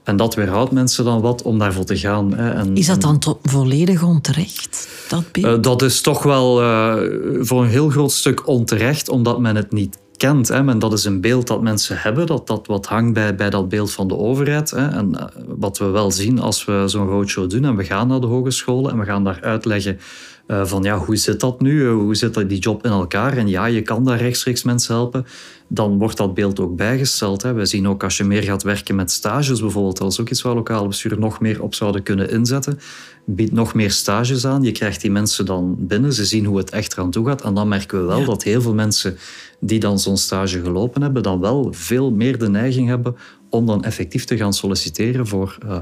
En 0.03 0.17
dat 0.17 0.35
weerhoudt 0.35 0.73
mensen 0.73 1.05
dan 1.05 1.21
wat 1.21 1.43
om 1.43 1.59
daarvoor 1.59 1.85
te 1.85 1.97
gaan. 1.97 2.35
Hè. 2.35 2.51
En, 2.51 2.77
Is 2.77 2.87
dat 2.87 3.01
dan 3.01 3.39
volledig 3.43 4.03
onterecht, 4.03 4.89
dat 5.09 5.33
beeld? 5.33 5.47
eh, 5.47 5.63
dat 5.63 5.83
is 5.83 6.01
toch 6.01 6.23
wel 6.23 6.63
eh, 6.63 6.97
voor 7.41 7.63
een 7.63 7.69
heel 7.69 7.89
groot 7.89 8.13
stuk 8.13 8.47
onterecht, 8.47 9.09
omdat 9.09 9.41
men 9.41 9.57
het 9.57 9.73
niet 9.73 9.99
kent. 10.17 10.49
Hè. 10.49 10.63
Men, 10.63 10.79
dat 10.79 10.93
is 10.93 11.05
een 11.05 11.21
beeld 11.21 11.47
dat 11.47 11.63
mensen 11.63 11.97
hebben, 11.99 12.27
dat, 12.27 12.47
dat 12.47 12.67
wat 12.67 12.87
hangt 12.87 13.13
bij, 13.13 13.35
bij 13.35 13.51
dat 13.51 13.69
beeld 13.69 13.93
van 13.93 14.09
de 14.09 14.17
overheid. 14.17 14.71
Hè. 14.71 14.89
En 14.89 15.19
eh, 15.19 15.25
wat 15.49 15.79
we 15.79 15.85
wel 15.85 16.11
zien 16.11 16.39
als 16.39 16.65
we 16.65 16.83
zo'n 16.87 17.09
roadshow 17.09 17.51
doen 17.51 17.65
en 17.65 17.77
we 17.77 17.85
gaan 17.85 18.09
naar 18.09 18.21
de 18.21 18.27
hogescholen 18.27 18.91
en 18.91 18.99
we 18.99 19.05
gaan 19.05 19.25
daar 19.25 19.41
uitleggen 19.43 19.99
Uh, 20.47 20.65
van 20.65 20.83
ja, 20.83 20.99
hoe 20.99 21.17
zit 21.17 21.41
dat 21.41 21.61
nu? 21.61 21.89
hoe 21.89 22.15
zit 22.15 22.49
die 22.49 22.59
job 22.59 22.85
in 22.85 22.91
elkaar? 22.91 23.37
En 23.37 23.49
ja, 23.49 23.67
je 23.67 23.83
kan 23.83 24.05
daar 24.05 24.19
rechtstreeks 24.19 24.63
mensen 24.63 24.95
helpen. 24.95 25.27
Dan 25.69 25.99
wordt 25.99 26.17
dat 26.17 26.35
beeld 26.35 26.61
ook 26.61 26.77
bijgesteld. 26.77 27.43
Hè. 27.43 27.53
We 27.53 27.67
zien 27.67 27.89
ook 27.89 28.03
als 28.03 28.17
je 28.17 28.25
meer 28.25 28.43
gaat 28.43 28.63
werken 28.63 28.95
met 28.95 29.11
stages 29.11 29.61
bijvoorbeeld, 29.61 29.99
dat 29.99 30.13
is 30.13 30.21
ook 30.21 30.31
iets 30.31 30.43
waar 30.43 30.55
lokale 30.55 30.89
besturen 30.89 31.21
nog 31.21 31.41
meer 31.41 31.63
op 31.63 31.75
zouden 31.75 32.03
kunnen 32.03 32.31
inzetten. 32.31 32.79
Biedt 33.25 33.53
nog 33.53 33.75
meer 33.75 33.91
stages 33.91 34.47
aan. 34.47 34.63
Je 34.63 34.73
krijgt 34.73 35.01
die 35.01 35.11
mensen 35.11 35.47
dan 35.47 35.77
binnen, 35.79 36.13
ze 36.13 36.25
zien 36.25 36.45
hoe 36.45 36.59
het 36.59 36.71
echt 36.71 36.93
eraan 36.93 37.11
toe 37.11 37.27
gaat. 37.27 37.43
En 37.43 37.55
dan 37.55 37.69
merken 37.69 38.01
we 38.01 38.07
wel 38.07 38.25
dat 38.25 38.43
heel 38.43 38.63
veel 38.63 38.75
mensen 38.75 39.17
die 39.61 39.81
dan 39.81 39.99
zo'n 39.99 40.17
stage 40.17 40.61
gelopen 40.61 41.03
hebben, 41.03 41.23
dan 41.23 41.41
wel 41.41 41.69
veel 41.71 42.11
meer 42.11 42.39
de 42.39 42.49
neiging 42.49 42.89
hebben 42.89 43.17
om 43.53 43.67
dan 43.67 43.85
effectief 43.85 44.25
te 44.25 44.37
gaan 44.37 44.53
solliciteren 44.53 45.27
voor, 45.27 45.59
uh, 45.67 45.77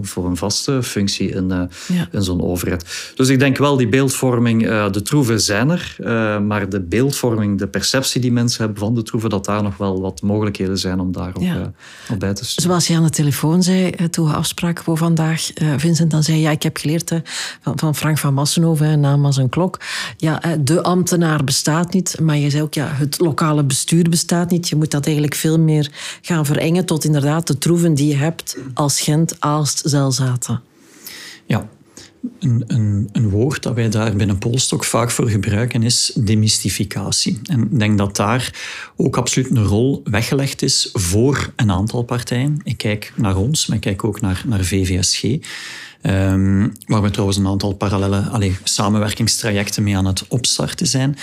voor 0.00 0.26
een 0.26 0.36
vaste 0.36 0.82
functie 0.82 1.28
in, 1.28 1.50
uh, 1.50 1.62
in 2.10 2.22
zo'n 2.22 2.42
overheid. 2.42 3.12
Dus 3.14 3.28
ik 3.28 3.38
denk 3.38 3.58
wel, 3.58 3.76
die 3.76 3.88
beeldvorming, 3.88 4.66
uh, 4.66 4.90
de 4.90 5.02
troeven 5.02 5.40
zijn 5.40 5.70
er, 5.70 5.96
maar 6.42 6.68
de 6.68 6.80
beeldvorming, 6.80 7.58
de 7.58 7.66
perceptie 7.66 8.20
die 8.20 8.32
mensen 8.32 8.64
hebben 8.64 8.78
van 8.78 8.94
de 8.94 9.02
troeven, 9.02 9.30
dat 9.30 9.44
daar 9.44 9.62
nog 9.62 9.76
wel 9.76 10.00
wat 10.00 10.22
mogelijkheden 10.22 10.78
zijn 10.78 11.00
om 11.00 11.12
daarop 11.12 11.42
ja. 11.42 11.72
op 12.10 12.20
bij 12.20 12.34
te 12.34 12.44
sturen. 12.44 12.70
Zoals 12.70 12.86
je 12.86 12.96
aan 12.96 13.02
de 13.02 13.10
telefoon 13.10 13.62
zei, 13.62 13.90
toen 14.10 14.26
we 14.26 14.34
afspraken 14.34 14.84
voor 14.84 14.96
vandaag, 14.96 15.50
Vincent, 15.76 16.10
dan 16.10 16.22
zei 16.22 16.38
ja, 16.38 16.50
ik 16.50 16.62
heb 16.62 16.76
geleerd 16.76 17.12
van, 17.62 17.78
van 17.78 17.94
Frank 17.94 18.18
van 18.18 18.34
Massenhoven, 18.34 19.00
naam 19.00 19.24
als 19.24 19.36
een 19.36 19.48
klok. 19.48 19.80
Ja, 20.16 20.42
de 20.60 20.82
ambtenaar 20.82 21.44
bestaat 21.44 21.92
niet, 21.92 22.20
maar 22.20 22.36
je 22.36 22.50
zei 22.50 22.62
ook, 22.62 22.74
ja, 22.74 22.88
het 22.92 23.20
lokale 23.20 23.64
bestuur 23.64 24.08
bestaat 24.08 24.50
niet. 24.50 24.68
Je 24.68 24.76
moet 24.76 24.90
dat 24.90 25.04
eigenlijk 25.04 25.36
veel 25.36 25.58
meer 25.58 25.90
gaan 26.22 26.46
verengen 26.46 26.84
tot 26.92 27.04
inderdaad 27.04 27.46
de 27.46 27.58
troeven 27.58 27.94
die 27.94 28.08
je 28.08 28.16
hebt 28.16 28.56
als 28.74 29.00
Gent, 29.00 29.36
Aalst, 29.38 29.82
Zelzaten. 29.84 30.60
Ja, 31.46 31.68
een, 32.38 32.64
een, 32.66 33.08
een, 33.12 33.30
woord 33.30 33.62
dat 33.62 33.74
wij 33.74 33.88
daar 33.88 34.16
binnen 34.16 34.38
Polstok 34.38 34.84
vaak 34.84 35.10
voor 35.10 35.28
gebruiken 35.28 35.82
is 35.82 36.12
demystificatie. 36.14 37.40
En 37.44 37.62
ik 37.62 37.78
denk 37.78 37.98
dat 37.98 38.16
daar 38.16 38.54
ook 38.96 39.16
absoluut 39.16 39.50
een 39.50 39.64
rol 39.64 40.00
weggelegd 40.04 40.62
is 40.62 40.90
voor 40.92 41.52
een 41.56 41.70
aantal 41.70 42.02
partijen. 42.02 42.60
Ik 42.64 42.76
kijk 42.76 43.12
naar 43.16 43.36
ons, 43.36 43.66
maar 43.66 43.76
ik 43.76 43.82
kijk 43.82 44.04
ook 44.04 44.20
naar, 44.20 44.42
naar 44.46 44.64
VVSG. 44.64 45.22
Ehm, 46.02 46.68
waar 46.86 47.02
we 47.02 47.10
trouwens 47.10 47.38
een 47.38 47.46
aantal 47.46 47.72
parallele 47.72 48.20
allez, 48.20 48.54
samenwerkingstrajecten 48.62 49.82
mee 49.82 49.96
aan 49.96 50.06
het 50.06 50.24
opstarten 50.28 50.86
zijn. 50.86 51.16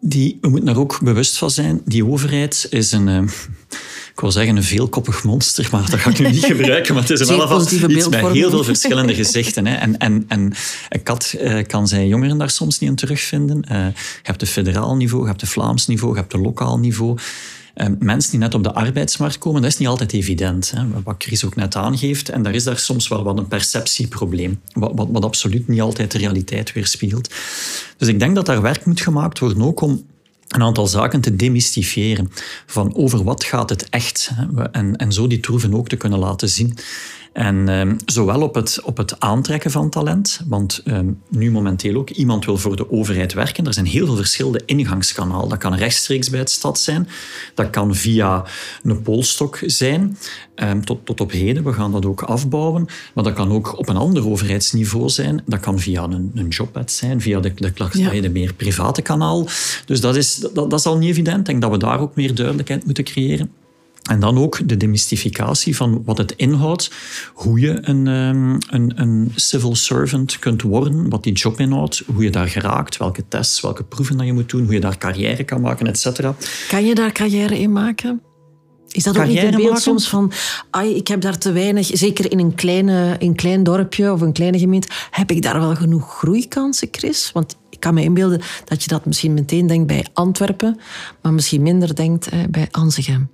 Die, 0.00 0.38
we 0.40 0.48
moeten 0.48 0.66
daar 0.66 0.78
ook 0.78 1.00
bewust 1.02 1.38
van 1.38 1.50
zijn. 1.50 1.80
Die 1.84 2.06
overheid 2.06 2.66
is 2.70 2.92
een, 2.92 3.08
uh, 3.08 3.22
ik 4.12 4.20
wil 4.20 4.32
zeggen 4.32 4.56
een 4.56 4.62
veelkoppig 4.62 5.24
monster, 5.24 5.68
maar 5.70 5.90
dat 5.90 6.00
ga 6.00 6.10
ik 6.10 6.18
nu 6.18 6.30
niet 6.30 6.44
gebruiken. 6.54 6.94
Maar 6.94 7.02
het 7.02 7.20
is 7.20 7.28
in 7.28 7.34
alle 7.34 7.42
geval 7.42 7.90
iets 7.90 8.08
met 8.08 8.26
heel 8.32 8.50
veel 8.50 8.64
verschillende 8.64 9.14
gezichten. 9.14 9.66
Hè. 9.66 9.74
En, 9.74 9.98
en, 9.98 10.24
en 10.28 10.52
een 10.88 11.02
kat 11.02 11.34
uh, 11.40 11.66
kan 11.66 11.88
zijn 11.88 12.08
jongeren 12.08 12.38
daar 12.38 12.50
soms 12.50 12.78
niet 12.78 12.90
in 12.90 12.96
terugvinden. 12.96 13.64
Uh, 13.72 13.76
je 13.86 13.92
hebt 14.22 14.40
het 14.40 14.50
federaal 14.50 14.96
niveau, 14.96 15.22
je 15.22 15.28
hebt 15.28 15.40
het 15.40 15.50
Vlaams 15.50 15.86
niveau, 15.86 16.12
je 16.12 16.20
hebt 16.20 16.32
het 16.32 16.42
lokaal 16.42 16.78
niveau. 16.78 17.18
Uh, 17.74 17.86
mensen 17.98 18.30
die 18.30 18.40
net 18.40 18.54
op 18.54 18.62
de 18.62 18.72
arbeidsmarkt 18.72 19.38
komen, 19.38 19.62
dat 19.62 19.70
is 19.70 19.78
niet 19.78 19.88
altijd 19.88 20.12
evident. 20.12 20.70
Hè. 20.70 21.02
Wat 21.02 21.14
Chris 21.18 21.44
ook 21.44 21.56
net 21.56 21.76
aangeeft. 21.76 22.28
En 22.28 22.42
daar 22.42 22.54
is 22.54 22.64
daar 22.64 22.78
soms 22.78 23.08
wel 23.08 23.22
wat 23.22 23.38
een 23.38 23.48
perceptieprobleem. 23.48 24.60
Wat, 24.72 25.08
wat, 25.08 25.24
absoluut 25.24 25.68
niet 25.68 25.80
altijd 25.80 26.10
de 26.10 26.18
realiteit 26.18 26.72
weerspiegelt. 26.72 27.34
Dus 27.96 28.08
ik 28.08 28.18
denk 28.18 28.34
dat 28.34 28.46
daar 28.46 28.62
werk 28.62 28.84
moet 28.84 29.00
gemaakt 29.00 29.38
worden 29.38 29.62
ook 29.62 29.80
om 29.80 30.04
een 30.48 30.62
aantal 30.62 30.86
zaken 30.86 31.20
te 31.20 31.36
demystifiëren. 31.36 32.30
Van 32.66 32.94
over 32.94 33.24
wat 33.24 33.44
gaat 33.44 33.70
het 33.70 33.88
echt? 33.88 34.30
En, 34.72 34.96
en 34.96 35.12
zo 35.12 35.26
die 35.26 35.40
troeven 35.40 35.74
ook 35.74 35.88
te 35.88 35.96
kunnen 35.96 36.18
laten 36.18 36.48
zien. 36.48 36.76
En 37.32 37.68
um, 37.68 37.96
zowel 38.04 38.42
op 38.42 38.54
het, 38.54 38.80
op 38.82 38.96
het 38.96 39.20
aantrekken 39.20 39.70
van 39.70 39.90
talent, 39.90 40.40
want 40.48 40.82
um, 40.84 41.22
nu 41.28 41.50
momenteel 41.50 41.96
ook, 41.96 42.10
iemand 42.10 42.44
wil 42.44 42.56
voor 42.56 42.76
de 42.76 42.90
overheid 42.90 43.32
werken. 43.32 43.66
Er 43.66 43.74
zijn 43.74 43.86
heel 43.86 44.06
veel 44.06 44.16
verschillende 44.16 44.62
ingangskanalen. 44.66 45.48
Dat 45.48 45.58
kan 45.58 45.74
rechtstreeks 45.74 46.30
bij 46.30 46.38
het 46.38 46.50
stad 46.50 46.78
zijn, 46.78 47.08
dat 47.54 47.70
kan 47.70 47.94
via 47.94 48.44
een 48.82 49.02
polstok 49.02 49.58
zijn, 49.66 50.16
um, 50.56 50.84
tot, 50.84 51.06
tot 51.06 51.20
op 51.20 51.30
heden. 51.30 51.64
We 51.64 51.72
gaan 51.72 51.92
dat 51.92 52.06
ook 52.06 52.22
afbouwen, 52.22 52.86
maar 53.14 53.24
dat 53.24 53.32
kan 53.32 53.52
ook 53.52 53.78
op 53.78 53.88
een 53.88 53.96
ander 53.96 54.28
overheidsniveau 54.28 55.08
zijn. 55.08 55.42
Dat 55.46 55.60
kan 55.60 55.78
via 55.78 56.02
een, 56.02 56.30
een 56.34 56.52
zijn, 56.86 57.20
via 57.20 57.40
de, 57.40 57.52
de, 57.54 57.72
de, 57.72 58.20
de 58.20 58.30
meer 58.30 58.54
private 58.54 59.02
kanaal. 59.02 59.46
Dus 59.86 60.00
dat 60.00 60.16
is, 60.16 60.36
dat, 60.36 60.54
dat 60.54 60.78
is 60.78 60.86
al 60.86 60.98
niet 60.98 61.10
evident. 61.10 61.38
Ik 61.38 61.44
denk 61.44 61.60
dat 61.60 61.70
we 61.70 61.78
daar 61.78 62.00
ook 62.00 62.14
meer 62.14 62.34
duidelijkheid 62.34 62.84
moeten 62.84 63.04
creëren. 63.04 63.50
En 64.02 64.20
dan 64.20 64.38
ook 64.38 64.68
de 64.68 64.76
demystificatie 64.76 65.76
van 65.76 66.02
wat 66.04 66.18
het 66.18 66.32
inhoudt, 66.32 66.90
hoe 67.34 67.60
je 67.60 67.78
een, 67.88 68.06
ehm, 68.06 68.58
een, 68.68 68.92
een, 68.94 69.32
civil 69.34 69.74
servant 69.74 70.38
kunt 70.38 70.62
worden, 70.62 71.08
wat 71.08 71.22
die 71.22 71.32
job 71.32 71.60
inhoudt, 71.60 72.02
hoe 72.14 72.22
je 72.24 72.30
daar 72.30 72.48
geraakt, 72.48 72.96
welke 72.96 73.24
tests, 73.28 73.60
welke 73.60 73.84
proeven 73.84 74.16
dat 74.16 74.26
je 74.26 74.32
moet 74.32 74.50
doen, 74.50 74.64
hoe 74.64 74.74
je 74.74 74.80
daar 74.80 74.98
carrière 74.98 75.44
kan 75.44 75.60
maken, 75.60 75.86
etc. 75.86 76.20
Kan 76.68 76.84
je 76.84 76.94
daar 76.94 77.12
carrière 77.12 77.58
in 77.58 77.72
maken? 77.72 78.20
Is 78.88 79.02
dat 79.02 79.18
ook 79.18 79.26
niet 79.26 79.42
een 79.42 79.56
beeld 79.56 79.80
soms 79.80 80.08
van, 80.08 80.32
ai, 80.70 80.94
ik 80.94 81.08
heb 81.08 81.20
daar 81.20 81.38
te 81.38 81.52
weinig, 81.52 81.90
zeker 81.92 82.30
in 82.30 82.38
een, 82.38 82.54
kleine, 82.54 83.16
in 83.18 83.28
een 83.28 83.34
klein 83.34 83.62
dorpje 83.62 84.12
of 84.12 84.20
een 84.20 84.32
kleine 84.32 84.58
gemeente, 84.58 84.88
heb 85.10 85.30
ik 85.30 85.42
daar 85.42 85.60
wel 85.60 85.74
genoeg 85.74 86.18
groeikansen, 86.18 86.88
Chris? 86.90 87.30
Want 87.32 87.56
ik 87.70 87.80
kan 87.80 87.94
me 87.94 88.02
inbeelden 88.02 88.40
dat 88.64 88.82
je 88.82 88.88
dat 88.88 89.06
misschien 89.06 89.34
meteen 89.34 89.66
denkt 89.66 89.86
bij 89.86 90.06
Antwerpen, 90.12 90.80
maar 91.22 91.32
misschien 91.32 91.62
minder 91.62 91.94
denkt 91.94 92.28
eh, 92.28 92.38
bij 92.50 92.68
Anzegem. 92.70 93.30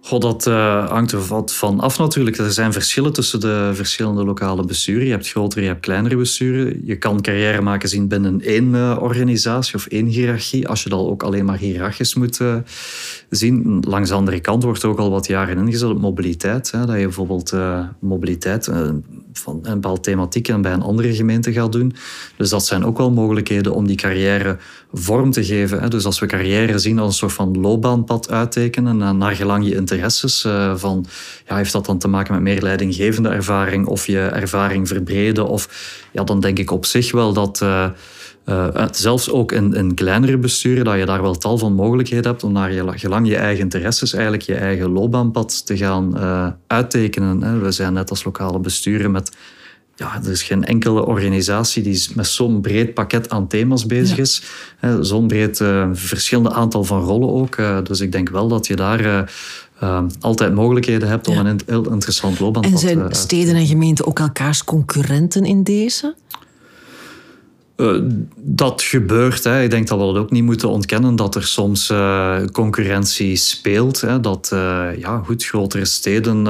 God, 0.00 0.22
dat 0.22 0.46
uh, 0.46 0.88
hangt 0.90 1.12
er 1.12 1.26
wat 1.26 1.54
van 1.54 1.80
af 1.80 1.98
natuurlijk. 1.98 2.36
Er 2.36 2.52
zijn 2.52 2.72
verschillen 2.72 3.12
tussen 3.12 3.40
de 3.40 3.70
verschillende 3.74 4.24
lokale 4.24 4.64
besturen. 4.64 5.04
Je 5.04 5.10
hebt 5.10 5.28
grotere, 5.28 5.60
je 5.60 5.68
hebt 5.68 5.80
kleinere 5.80 6.16
besturen. 6.16 6.80
Je 6.84 6.96
kan 6.96 7.20
carrière 7.20 7.60
maken 7.60 7.88
zien 7.88 8.08
binnen 8.08 8.40
één 8.40 8.74
uh, 8.74 8.96
organisatie 9.00 9.74
of 9.74 9.86
één 9.86 10.06
hiërarchie, 10.06 10.68
als 10.68 10.82
je 10.82 10.88
dat 10.88 10.98
ook 10.98 11.22
alleen 11.22 11.44
maar 11.44 11.58
hiërarchisch 11.58 12.14
moet 12.14 12.40
uh, 12.40 12.56
zien. 13.30 13.82
Langs 13.88 14.08
de 14.08 14.14
andere 14.14 14.40
kant 14.40 14.62
wordt 14.62 14.82
er 14.82 14.88
ook 14.88 14.98
al 14.98 15.10
wat 15.10 15.26
jaren 15.26 15.58
ingezet 15.58 15.90
op 15.90 16.00
mobiliteit. 16.00 16.70
Hè, 16.70 16.86
dat 16.86 16.96
je 16.96 17.02
bijvoorbeeld 17.02 17.56
mobiliteit 18.00 18.68
van 19.32 19.58
een 19.62 19.74
bepaalde 19.74 20.00
thematiek 20.00 20.48
en 20.48 20.62
bij 20.62 20.72
een 20.72 20.82
andere 20.82 21.14
gemeente 21.14 21.52
gaat 21.52 21.72
doen. 21.72 21.94
Dus 22.36 22.50
dat 22.50 22.66
zijn 22.66 22.84
ook 22.84 22.98
wel 22.98 23.10
mogelijkheden 23.10 23.74
om 23.74 23.86
die 23.86 23.96
carrière 23.96 24.56
vorm 24.92 25.30
te 25.30 25.44
geven. 25.44 25.90
Dus 25.90 26.04
als 26.04 26.18
we 26.18 26.26
carrière 26.26 26.78
zien 26.78 26.98
als 26.98 27.08
een 27.08 27.18
soort 27.18 27.32
van 27.32 27.60
loopbaanpad 27.60 28.30
uittekenen, 28.30 29.02
en 29.02 29.18
naar 29.18 29.36
gelang 29.36 29.68
je 29.68 29.74
interesses, 29.74 30.44
uh, 30.44 30.76
van, 30.76 31.06
ja, 31.46 31.56
heeft 31.56 31.72
dat 31.72 31.86
dan 31.86 31.98
te 31.98 32.08
maken 32.08 32.34
met 32.34 32.42
meer 32.42 32.62
leidinggevende 32.62 33.28
ervaring 33.28 33.86
of 33.86 34.06
je 34.06 34.20
ervaring 34.20 34.88
verbreden? 34.88 35.48
Of, 35.48 35.68
ja, 36.12 36.24
dan 36.24 36.40
denk 36.40 36.58
ik 36.58 36.70
op 36.70 36.86
zich 36.86 37.12
wel 37.12 37.32
dat... 37.32 37.60
Uh, 37.62 37.88
uh, 38.46 38.86
zelfs 38.90 39.30
ook 39.30 39.52
in, 39.52 39.74
in 39.74 39.94
kleinere 39.94 40.38
besturen, 40.38 40.84
dat 40.84 40.98
je 40.98 41.06
daar 41.06 41.22
wel 41.22 41.34
tal 41.34 41.58
van 41.58 41.72
mogelijkheden 41.72 42.30
hebt 42.30 42.44
om 42.44 42.52
naar 42.52 42.70
gelang 42.94 43.28
je 43.28 43.36
eigen 43.36 43.62
interesses 43.62 44.12
eigenlijk 44.12 44.42
je 44.42 44.54
eigen 44.54 44.90
loopbaanpad 44.90 45.66
te 45.66 45.76
gaan 45.76 46.18
uittekenen. 46.66 47.62
We 47.62 47.72
zijn 47.72 47.92
net 47.92 48.10
als 48.10 48.24
lokale 48.24 48.58
besturen 48.58 49.10
met 49.10 49.36
ja, 49.98 50.20
er 50.24 50.30
is 50.30 50.42
geen 50.42 50.64
enkele 50.64 51.06
organisatie 51.06 51.82
die 51.82 52.06
met 52.14 52.26
zo'n 52.26 52.60
breed 52.60 52.94
pakket 52.94 53.30
aan 53.30 53.46
thema's 53.46 53.86
bezig 53.86 54.18
is. 54.18 54.42
Zo'n 55.00 55.26
breed 55.26 55.60
uh, 55.60 55.88
verschillende 55.92 56.52
aantal 56.52 56.84
van 56.84 57.00
rollen 57.00 57.28
ook. 57.28 57.56
Uh, 57.56 57.78
dus 57.82 58.00
ik 58.00 58.12
denk 58.12 58.28
wel 58.28 58.48
dat 58.48 58.66
je 58.66 58.76
daar 58.76 59.30
uh, 59.82 60.02
altijd 60.20 60.54
mogelijkheden 60.54 61.08
hebt 61.08 61.28
om 61.28 61.36
een 61.36 61.60
heel 61.66 61.90
interessant 61.90 62.40
loopbaanpad 62.40 62.80
te 62.80 62.88
En 62.88 62.98
zijn 62.98 63.14
steden 63.14 63.54
en 63.54 63.66
gemeenten 63.66 64.06
ook 64.06 64.18
elkaars 64.18 64.64
concurrenten 64.64 65.44
in 65.44 65.62
deze? 65.62 66.14
Uh, 67.80 68.02
dat 68.36 68.82
gebeurt. 68.82 69.44
Hè. 69.44 69.62
Ik 69.62 69.70
denk 69.70 69.88
dat 69.88 69.98
we 69.98 70.04
dat 70.04 70.16
ook 70.16 70.30
niet 70.30 70.42
moeten 70.42 70.68
ontkennen, 70.68 71.16
dat 71.16 71.34
er 71.34 71.44
soms 71.44 71.90
uh, 71.90 72.44
concurrentie 72.52 73.36
speelt. 73.36 74.00
Hè. 74.00 74.20
Dat 74.20 74.50
uh, 74.52 74.88
ja, 74.98 75.22
goed, 75.24 75.44
grotere 75.44 75.84
steden, 75.84 76.46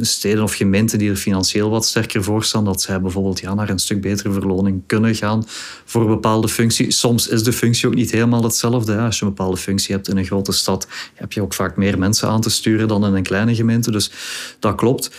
steden 0.00 0.42
of 0.42 0.54
gemeenten 0.54 0.98
die 0.98 1.10
er 1.10 1.16
financieel 1.16 1.70
wat 1.70 1.86
sterker 1.86 2.22
voor 2.22 2.44
staan, 2.44 2.64
dat 2.64 2.82
zij 2.82 3.00
bijvoorbeeld 3.00 3.40
ja, 3.40 3.54
naar 3.54 3.68
een 3.68 3.78
stuk 3.78 4.00
betere 4.00 4.32
verloning 4.32 4.82
kunnen 4.86 5.14
gaan 5.14 5.44
voor 5.84 6.00
een 6.00 6.06
bepaalde 6.06 6.48
functie. 6.48 6.90
Soms 6.90 7.28
is 7.28 7.42
de 7.42 7.52
functie 7.52 7.88
ook 7.88 7.94
niet 7.94 8.10
helemaal 8.10 8.42
hetzelfde. 8.42 8.92
Hè. 8.92 9.04
Als 9.04 9.18
je 9.18 9.24
een 9.24 9.34
bepaalde 9.34 9.56
functie 9.56 9.94
hebt 9.94 10.08
in 10.08 10.16
een 10.16 10.24
grote 10.24 10.52
stad, 10.52 10.88
heb 11.14 11.32
je 11.32 11.42
ook 11.42 11.54
vaak 11.54 11.76
meer 11.76 11.98
mensen 11.98 12.28
aan 12.28 12.40
te 12.40 12.50
sturen 12.50 12.88
dan 12.88 13.06
in 13.06 13.14
een 13.14 13.22
kleine 13.22 13.54
gemeente. 13.54 13.90
Dus 13.90 14.10
dat 14.58 14.74
klopt. 14.74 15.10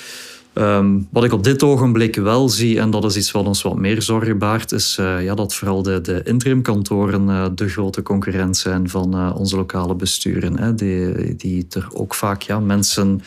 Um, 0.59 1.07
wat 1.11 1.23
ik 1.23 1.33
op 1.33 1.43
dit 1.43 1.63
ogenblik 1.63 2.15
wel 2.15 2.49
zie, 2.49 2.79
en 2.79 2.91
dat 2.91 3.05
is 3.05 3.17
iets 3.17 3.31
wat 3.31 3.45
ons 3.45 3.61
wat 3.61 3.75
meer 3.75 4.01
zorgen 4.01 4.37
baart, 4.37 4.71
is 4.71 4.97
uh, 4.99 5.23
ja, 5.23 5.35
dat 5.35 5.53
vooral 5.53 5.83
de, 5.83 6.01
de 6.01 6.21
interimkantoren 6.23 7.27
uh, 7.27 7.45
de 7.55 7.69
grote 7.69 8.01
concurrent 8.01 8.57
zijn 8.57 8.89
van 8.89 9.15
uh, 9.15 9.35
onze 9.37 9.55
lokale 9.55 9.95
besturen. 9.95 10.59
Hè, 10.59 10.75
die, 10.75 11.35
die 11.35 11.65
er 11.69 11.87
ook 11.93 12.13
vaak 12.13 12.41
ja, 12.41 12.59
mensen 12.59 13.21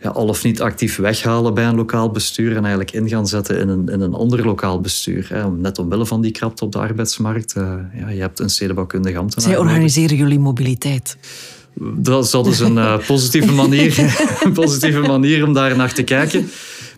ja, 0.00 0.10
al 0.10 0.28
of 0.28 0.44
niet 0.44 0.60
actief 0.60 0.96
weghalen 0.96 1.54
bij 1.54 1.66
een 1.66 1.76
lokaal 1.76 2.10
bestuur 2.10 2.50
en 2.50 2.60
eigenlijk 2.60 2.92
in 2.92 3.08
gaan 3.08 3.26
zetten 3.26 3.58
in 3.58 3.68
een, 3.68 3.88
in 3.88 4.00
een 4.00 4.14
ander 4.14 4.44
lokaal 4.44 4.80
bestuur. 4.80 5.26
Hè, 5.28 5.50
net 5.50 5.78
omwille 5.78 6.06
van 6.06 6.20
die 6.20 6.32
krapte 6.32 6.64
op 6.64 6.72
de 6.72 6.78
arbeidsmarkt. 6.78 7.52
ja, 7.94 8.08
je 8.08 8.20
hebt 8.20 8.38
een 8.38 8.50
stedenbouwkundige 8.50 9.18
ambtenaar. 9.18 9.48
Zij 9.48 9.58
organiseren 9.58 10.16
jullie 10.16 10.38
mobiliteit. 10.38 11.16
Dat 11.74 12.24
is, 12.24 12.30
dat 12.30 12.46
is 12.46 12.60
een 12.60 12.76
uh, 12.76 12.98
positieve, 13.06 13.52
manier, 13.52 14.16
een 14.44 14.52
positieve 14.52 15.00
manier 15.00 15.46
om 15.46 15.52
daar 15.52 15.76
naar 15.76 15.92
te 15.92 16.02
kijken. 16.02 16.50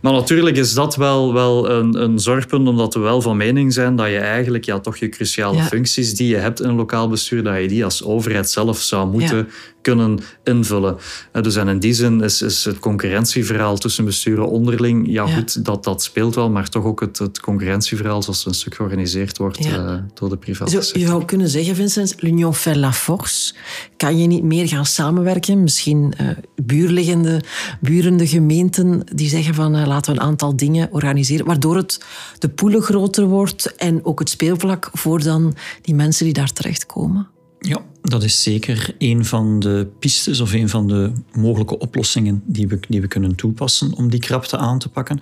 Maar 0.02 0.12
natuurlijk 0.12 0.57
is 0.57 0.75
dat 0.75 0.97
wel, 0.97 1.33
wel 1.33 1.71
een, 1.71 2.02
een 2.02 2.19
zorgpunt, 2.19 2.69
omdat 2.69 2.95
we 2.95 3.00
wel 3.00 3.21
van 3.21 3.37
mening 3.37 3.73
zijn 3.73 3.97
dat 3.97 4.07
je 4.07 4.19
eigenlijk 4.19 4.64
ja, 4.64 4.81
toch 4.81 4.97
je 4.97 5.09
cruciale 5.09 5.62
functies 5.62 6.14
die 6.14 6.29
je 6.29 6.37
hebt 6.37 6.61
in 6.61 6.69
een 6.69 6.75
lokaal 6.75 7.09
bestuur, 7.09 7.43
dat 7.43 7.61
je 7.61 7.69
die 7.69 7.85
als 7.85 8.05
overheid 8.05 8.50
zelf 8.50 8.79
zou 8.79 9.11
moeten 9.11 9.49
kunnen 9.83 10.19
invullen. 10.45 10.97
Dus 11.41 11.57
en 11.57 11.69
in 11.69 11.79
die 11.79 11.93
zin 11.93 12.21
is, 12.21 12.43
is 12.43 12.65
het 12.65 12.79
concurrentieverhaal 12.79 13.79
tussen 13.79 14.05
besturen 14.05 14.49
onderling, 14.49 15.07
ja, 15.11 15.27
goed, 15.27 15.65
dat, 15.65 15.85
dat 15.85 16.03
speelt 16.03 16.35
wel, 16.35 16.51
maar 16.51 16.69
toch 16.69 16.85
ook 16.85 17.01
het, 17.01 17.19
het 17.19 17.41
concurrentieverhaal 17.41 18.23
zoals 18.23 18.39
het 18.39 18.47
een 18.47 18.55
stuk 18.55 18.75
georganiseerd 18.75 19.39
wordt 19.39 19.67
uh, 19.67 19.95
door 20.15 20.29
de 20.29 20.37
private 20.37 20.71
sector. 20.71 21.01
Je 21.01 21.07
zou 21.07 21.25
kunnen 21.25 21.49
zeggen, 21.49 21.75
Vincent, 21.75 22.23
l'union 22.23 22.55
fait 22.55 22.77
la 22.77 22.93
force. 22.93 23.55
Kan 23.97 24.19
je 24.19 24.27
niet 24.27 24.43
meer 24.43 24.69
gaan 24.69 24.87
samenwerken? 24.87 25.62
Misschien 25.62 26.15
uh, 26.21 26.29
buurliggende, 26.62 27.41
burende 27.81 28.27
gemeenten 28.27 29.03
die 29.15 29.29
zeggen 29.29 29.55
van 29.55 29.77
uh, 29.77 29.87
laten 29.87 30.15
we 30.15 30.21
een 30.21 30.27
aantal 30.27 30.57
dingen 30.57 30.89
organiseren, 30.91 31.47
waardoor 31.47 31.77
het 31.77 32.05
de 32.39 32.49
poelen 32.49 32.83
groter 32.83 33.27
wordt 33.27 33.75
en 33.77 34.05
ook 34.05 34.19
het 34.19 34.29
speelvlak 34.29 34.91
voor 34.93 35.23
dan 35.23 35.55
die 35.83 35.95
mensen 35.95 36.25
die 36.25 36.35
daar 36.35 36.53
terechtkomen? 36.53 37.32
Ja, 37.62 37.85
dat 38.02 38.23
is 38.23 38.42
zeker 38.42 38.95
een 38.99 39.25
van 39.25 39.61
de 39.61 39.88
pistes 39.99 40.40
of 40.40 40.52
een 40.52 40.69
van 40.69 40.88
de 40.88 41.12
mogelijke 41.33 41.78
oplossingen 41.78 42.42
die 42.47 42.69
we, 42.69 42.78
die 42.88 43.00
we 43.00 43.07
kunnen 43.07 43.35
toepassen 43.35 43.92
om 43.92 44.11
die 44.11 44.21
krapte 44.21 44.57
aan 44.57 44.78
te 44.78 44.88
pakken. 44.88 45.21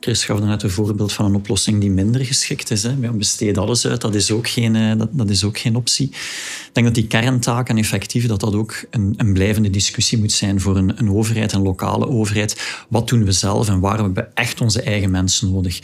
Chris 0.00 0.24
gaf 0.24 0.40
net 0.40 0.62
een 0.62 0.70
voorbeeld 0.70 1.12
van 1.12 1.24
een 1.24 1.34
oplossing 1.34 1.80
die 1.80 1.90
minder 1.90 2.24
geschikt 2.24 2.70
is. 2.70 2.82
Hè. 2.82 2.94
Ja, 3.00 3.12
besteed 3.12 3.58
alles 3.58 3.86
uit, 3.86 4.00
dat 4.00 4.14
is, 4.14 4.30
ook 4.30 4.48
geen, 4.48 4.76
eh, 4.76 4.98
dat, 4.98 5.08
dat 5.12 5.30
is 5.30 5.44
ook 5.44 5.58
geen 5.58 5.76
optie. 5.76 6.08
Ik 6.08 6.70
denk 6.72 6.86
dat 6.86 6.94
die 6.94 7.06
kerntaak 7.06 7.68
en 7.68 7.78
effectief 7.78 8.26
dat 8.26 8.40
dat 8.40 8.54
ook 8.54 8.84
een, 8.90 9.14
een 9.16 9.32
blijvende 9.32 9.70
discussie 9.70 10.18
moet 10.18 10.32
zijn 10.32 10.60
voor 10.60 10.76
een, 10.76 10.98
een 10.98 11.10
overheid, 11.10 11.52
een 11.52 11.62
lokale 11.62 12.08
overheid. 12.08 12.84
Wat 12.88 13.08
doen 13.08 13.24
we 13.24 13.32
zelf 13.32 13.68
en 13.68 13.80
waar 13.80 13.94
hebben 13.94 14.14
we 14.14 14.28
echt 14.34 14.60
onze 14.60 14.82
eigen 14.82 15.10
mensen 15.10 15.52
nodig? 15.52 15.80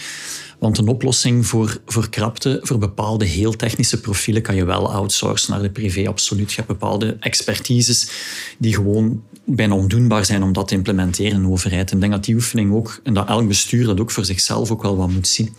Want 0.59 0.79
een 0.79 0.89
oplossing 0.89 1.47
voor, 1.47 1.81
voor 1.87 2.09
krapte, 2.11 2.59
voor 2.63 2.79
bepaalde 2.79 3.25
heel 3.25 3.57
technische 3.57 4.01
profielen, 4.01 4.43
kan 4.43 4.55
je 4.55 4.65
wel 4.65 4.93
outsourcen 4.93 5.53
naar 5.53 5.63
de 5.63 5.71
privé, 5.71 6.09
absoluut. 6.09 6.51
Je 6.51 6.57
hebt 6.57 6.69
bepaalde 6.69 7.17
expertises 7.21 8.11
die 8.59 8.75
gewoon 8.75 9.23
bijna 9.45 9.75
ondoenbaar 9.75 10.25
zijn 10.25 10.43
om 10.43 10.53
dat 10.53 10.69
te 10.69 10.75
implementeren 10.75 11.33
in 11.33 11.45
een 11.45 11.51
overheid. 11.51 11.91
En 11.91 11.95
ik 11.95 12.01
denk 12.01 12.13
dat 12.13 12.25
die 12.25 12.35
oefening 12.35 12.73
ook, 12.73 13.01
en 13.03 13.15
dat 13.15 13.29
elk 13.29 13.49
bestuur 13.49 13.87
dat 13.87 14.01
ook 14.01 14.11
voor 14.11 14.25
zichzelf 14.25 14.71
ook 14.71 14.83
wel 14.83 14.97
wat 14.97 15.11
moet 15.11 15.29
zien. 15.29 15.55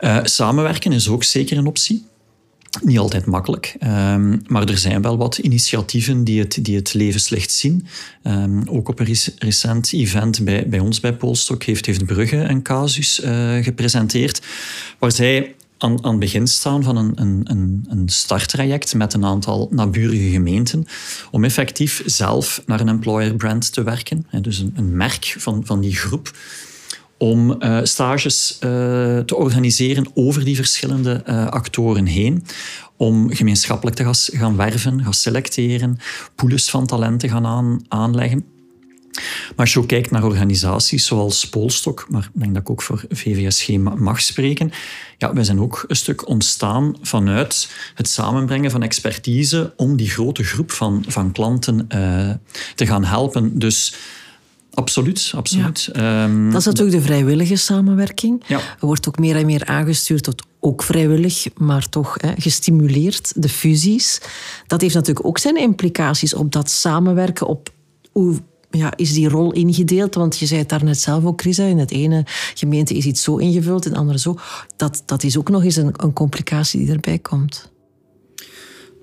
Uh, 0.00 0.18
samenwerken 0.22 0.92
is 0.92 1.08
ook 1.08 1.24
zeker 1.24 1.58
een 1.58 1.66
optie. 1.66 2.06
Niet 2.82 2.98
altijd 2.98 3.26
makkelijk, 3.26 3.76
um, 3.82 4.42
maar 4.46 4.68
er 4.68 4.78
zijn 4.78 5.02
wel 5.02 5.16
wat 5.16 5.38
initiatieven 5.38 6.24
die 6.24 6.38
het, 6.38 6.58
die 6.62 6.76
het 6.76 6.94
levenslicht 6.94 7.50
zien. 7.50 7.86
Um, 8.24 8.68
ook 8.68 8.88
op 8.88 9.00
een 9.00 9.16
recent 9.38 9.92
event 9.92 10.44
bij, 10.44 10.68
bij 10.68 10.78
ons 10.78 11.00
bij 11.00 11.14
Polstok 11.14 11.62
heeft, 11.62 11.86
heeft 11.86 12.06
Brugge 12.06 12.36
een 12.36 12.62
casus 12.62 13.20
uh, 13.20 13.62
gepresenteerd, 13.62 14.42
waar 14.98 15.12
zij 15.12 15.54
aan, 15.78 16.04
aan 16.04 16.10
het 16.10 16.20
begin 16.20 16.46
staan 16.46 16.82
van 16.82 16.96
een, 16.96 17.12
een, 17.14 17.86
een 17.88 18.08
starttraject 18.08 18.94
met 18.94 19.14
een 19.14 19.24
aantal 19.24 19.68
naburige 19.70 20.30
gemeenten 20.30 20.86
om 21.30 21.44
effectief 21.44 22.02
zelf 22.06 22.62
naar 22.66 22.80
een 22.80 22.88
employer 22.88 23.34
brand 23.34 23.72
te 23.72 23.82
werken. 23.82 24.26
Dus 24.40 24.58
een, 24.58 24.72
een 24.76 24.96
merk 24.96 25.34
van, 25.38 25.66
van 25.66 25.80
die 25.80 25.96
groep 25.96 26.32
om 27.18 27.62
uh, 27.62 27.78
stages 27.82 28.52
uh, 28.54 28.68
te 29.18 29.36
organiseren 29.36 30.06
over 30.14 30.44
die 30.44 30.56
verschillende 30.56 31.22
uh, 31.28 31.46
actoren 31.46 32.06
heen. 32.06 32.44
Om 32.96 33.34
gemeenschappelijk 33.34 33.96
te 33.96 34.14
gaan 34.14 34.56
werven, 34.56 35.02
gaan 35.02 35.14
selecteren, 35.14 35.98
pools 36.34 36.70
van 36.70 36.86
talenten 36.86 37.28
gaan 37.28 37.46
aan, 37.46 37.84
aanleggen. 37.88 38.44
Maar 39.48 39.56
als 39.56 39.72
je 39.72 39.78
ook 39.78 39.88
kijkt 39.88 40.10
naar 40.10 40.24
organisaties 40.24 41.06
zoals 41.06 41.48
Polstok, 41.48 42.06
maar 42.08 42.30
ik 42.34 42.40
denk 42.40 42.54
dat 42.54 42.62
ik 42.62 42.70
ook 42.70 42.82
voor 42.82 43.04
VVSG 43.08 43.68
mag 43.78 44.20
spreken, 44.20 44.70
ja, 45.16 45.32
wij 45.32 45.44
zijn 45.44 45.60
ook 45.60 45.84
een 45.86 45.96
stuk 45.96 46.28
ontstaan 46.28 46.96
vanuit 47.00 47.70
het 47.94 48.08
samenbrengen 48.08 48.70
van 48.70 48.82
expertise 48.82 49.72
om 49.76 49.96
die 49.96 50.10
grote 50.10 50.44
groep 50.44 50.70
van, 50.70 51.04
van 51.08 51.32
klanten 51.32 51.88
te 52.74 52.86
gaan 52.86 53.04
helpen. 53.04 53.58
Dus 53.58 53.94
Absoluut, 54.78 55.32
absoluut. 55.36 55.90
Ja. 55.92 56.24
Um, 56.24 56.50
dat 56.50 56.60
is 56.60 56.66
natuurlijk 56.66 56.96
de 56.96 57.02
vrijwillige 57.02 57.56
samenwerking. 57.56 58.42
Ja. 58.46 58.56
Er 58.56 58.86
wordt 58.86 59.08
ook 59.08 59.18
meer 59.18 59.36
en 59.36 59.46
meer 59.46 59.66
aangestuurd 59.66 60.22
tot 60.22 60.42
ook 60.60 60.82
vrijwillig, 60.82 61.46
maar 61.56 61.88
toch 61.88 62.14
hè, 62.20 62.32
gestimuleerd, 62.36 63.32
de 63.42 63.48
fusies. 63.48 64.20
Dat 64.66 64.80
heeft 64.80 64.94
natuurlijk 64.94 65.26
ook 65.26 65.38
zijn 65.38 65.56
implicaties 65.56 66.34
op 66.34 66.52
dat 66.52 66.70
samenwerken, 66.70 67.46
op 67.46 67.72
hoe 68.12 68.36
ja, 68.70 68.92
is 68.96 69.12
die 69.12 69.28
rol 69.28 69.52
ingedeeld? 69.52 70.14
Want 70.14 70.38
je 70.38 70.46
zei 70.46 70.60
het 70.60 70.68
daarnet 70.68 71.00
zelf 71.00 71.24
ook, 71.24 71.40
Chris. 71.40 71.58
In 71.58 71.78
het 71.78 71.90
ene 71.90 72.24
gemeente 72.54 72.94
is 72.94 73.04
iets 73.04 73.22
zo 73.22 73.36
ingevuld, 73.36 73.84
in 73.84 73.90
het 73.90 74.00
andere 74.00 74.18
zo. 74.18 74.38
Dat, 74.76 75.02
dat 75.06 75.22
is 75.22 75.38
ook 75.38 75.48
nog 75.48 75.64
eens 75.64 75.76
een, 75.76 75.92
een 75.96 76.12
complicatie 76.12 76.80
die 76.80 76.92
erbij 76.92 77.18
komt. 77.18 77.70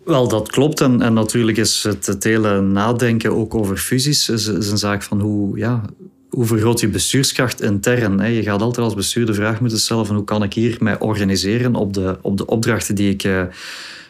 Wel, 0.05 0.27
dat 0.27 0.51
klopt. 0.51 0.81
En, 0.81 1.01
en 1.01 1.13
natuurlijk 1.13 1.57
is 1.57 1.83
het, 1.83 2.05
het 2.05 2.23
hele 2.23 2.61
nadenken 2.61 3.35
ook 3.35 3.55
over 3.55 3.77
fusies 3.77 4.29
is, 4.29 4.47
is 4.47 4.71
een 4.71 4.77
zaak 4.77 5.03
van 5.03 5.19
hoe, 5.19 5.57
ja, 5.57 5.81
hoe 6.29 6.45
vergroot 6.45 6.79
je 6.79 6.87
bestuurskracht 6.87 7.61
intern. 7.61 8.19
Hè? 8.19 8.27
Je 8.27 8.43
gaat 8.43 8.61
altijd 8.61 8.85
als 8.85 8.95
bestuur 8.95 9.25
de 9.25 9.33
vraag 9.33 9.59
moeten 9.59 9.79
stellen 9.79 10.05
van 10.05 10.15
hoe 10.15 10.25
kan 10.25 10.43
ik 10.43 10.53
hier 10.53 10.77
mij 10.79 10.99
organiseren 10.99 11.75
op 11.75 11.93
de, 11.93 12.17
op 12.21 12.37
de 12.37 12.45
opdrachten 12.45 12.95
die 12.95 13.09
ik 13.09 13.23
uh, 13.23 13.41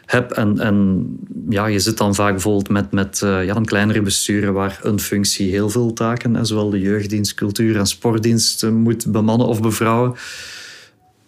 heb. 0.06 0.32
En, 0.32 0.60
en 0.60 1.08
ja, 1.50 1.66
je 1.66 1.80
zit 1.80 1.98
dan 1.98 2.16
vaak 2.16 2.32
bijvoorbeeld 2.32 2.70
met, 2.70 2.92
met 2.92 3.22
uh, 3.24 3.46
ja, 3.46 3.56
een 3.56 3.66
kleinere 3.66 4.02
besturen 4.02 4.54
waar 4.54 4.80
een 4.82 5.00
functie 5.00 5.50
heel 5.50 5.70
veel 5.70 5.94
taken, 5.94 6.36
hè, 6.36 6.46
zowel 6.46 6.70
de 6.70 6.80
jeugddienst, 6.80 7.34
cultuur 7.34 7.78
en 7.78 7.88
sportdienst 7.88 8.70
moet 8.70 9.12
bemannen 9.12 9.48
of 9.48 9.62
bevrouwen 9.62 10.16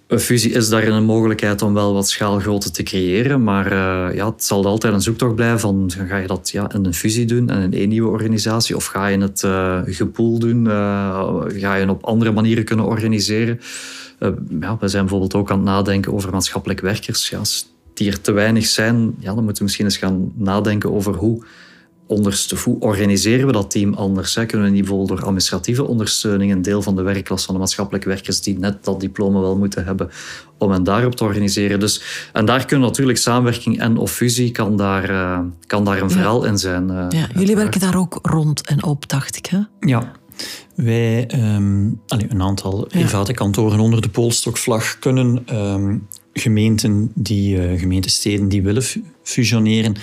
een 0.07 0.19
fusie 0.19 0.51
is 0.51 0.69
daarin 0.69 0.91
een 0.91 1.03
mogelijkheid 1.03 1.61
om 1.61 1.73
wel 1.73 1.93
wat 1.93 2.09
schaalgrootte 2.09 2.71
te 2.71 2.83
creëren. 2.83 3.43
Maar 3.43 3.71
uh, 3.71 4.15
ja, 4.15 4.25
het 4.25 4.43
zal 4.43 4.65
altijd 4.65 4.93
een 4.93 5.01
zoektocht 5.01 5.35
blijven 5.35 5.59
van 5.59 5.91
ga 6.07 6.17
je 6.17 6.27
dat 6.27 6.49
ja, 6.49 6.71
in 6.73 6.85
een 6.85 6.93
fusie 6.93 7.25
doen 7.25 7.49
en 7.49 7.61
in 7.61 7.73
één 7.73 7.89
nieuwe 7.89 8.09
organisatie 8.09 8.75
of 8.75 8.85
ga 8.85 9.07
je 9.07 9.17
het 9.17 9.43
uh, 9.43 9.81
gepool 9.85 10.39
doen? 10.39 10.65
Uh, 10.65 11.41
ga 11.47 11.75
je 11.75 11.81
het 11.81 11.89
op 11.89 12.03
andere 12.03 12.31
manieren 12.31 12.63
kunnen 12.63 12.85
organiseren? 12.85 13.59
ja, 14.59 14.77
we 14.79 14.87
zijn 14.87 15.01
bijvoorbeeld 15.01 15.35
ook 15.35 15.51
aan 15.51 15.57
het 15.57 15.65
nadenken 15.65 16.13
over 16.13 16.31
maatschappelijk 16.31 16.79
werkers. 16.79 17.29
Ja, 17.29 17.37
als 17.37 17.73
die 17.93 18.11
er 18.11 18.21
te 18.21 18.31
weinig 18.31 18.65
zijn, 18.65 19.15
ja, 19.19 19.33
dan 19.33 19.43
moeten 19.43 19.57
we 19.57 19.63
misschien 19.63 19.85
eens 19.85 19.97
gaan 19.97 20.31
nadenken 20.35 20.93
over 20.93 21.13
hoe 21.13 21.43
hoe 22.63 22.79
organiseren 22.79 23.45
we 23.45 23.51
dat 23.51 23.71
team 23.71 23.93
anders? 23.93 24.35
Hè? 24.35 24.45
Kunnen 24.45 24.67
we 24.67 24.73
niet 24.73 24.81
bijvoorbeeld 24.81 25.09
door 25.09 25.27
administratieve 25.27 25.87
ondersteuning 25.87 26.51
een 26.51 26.61
deel 26.61 26.81
van 26.81 26.95
de 26.95 27.01
werkklas 27.01 27.45
van 27.45 27.53
de 27.53 27.59
maatschappelijke 27.59 28.07
werkers 28.07 28.41
die 28.41 28.59
net 28.59 28.83
dat 28.83 28.99
diploma 28.99 29.39
wel 29.39 29.57
moeten 29.57 29.85
hebben, 29.85 30.09
om 30.57 30.71
hen 30.71 30.83
daarop 30.83 31.15
te 31.15 31.23
organiseren? 31.23 31.79
Dus, 31.79 32.01
en 32.33 32.45
daar 32.45 32.65
kunnen 32.65 32.87
natuurlijk 32.87 33.17
samenwerking 33.17 33.79
en 33.79 33.97
of 33.97 34.11
fusie 34.11 34.51
kan 34.51 34.77
daar, 34.77 35.09
uh, 35.09 35.39
kan 35.67 35.85
daar 35.85 36.01
een 36.01 36.11
verhaal 36.11 36.45
in 36.45 36.57
zijn. 36.57 36.89
Uh, 36.91 37.05
ja, 37.09 37.27
jullie 37.35 37.55
werken 37.55 37.79
daar 37.79 37.97
ook 37.97 38.19
rond 38.21 38.67
en 38.67 38.83
op, 38.83 39.09
dacht 39.09 39.37
ik. 39.37 39.45
Hè? 39.45 39.59
Ja. 39.79 40.11
Wij, 40.75 41.29
um, 41.55 42.01
allez, 42.07 42.25
een 42.29 42.41
aantal 42.41 42.85
private 42.89 43.33
kantoren 43.33 43.79
onder 43.79 44.01
de 44.01 44.09
Poolstokvlag 44.09 44.99
kunnen 44.99 45.45
um, 45.53 46.07
gemeenten, 46.33 47.11
die, 47.15 47.71
uh, 47.71 47.79
gemeentesteden 47.79 48.47
die 48.47 48.61
willen 48.61 48.83
fusioneren, 49.27 49.95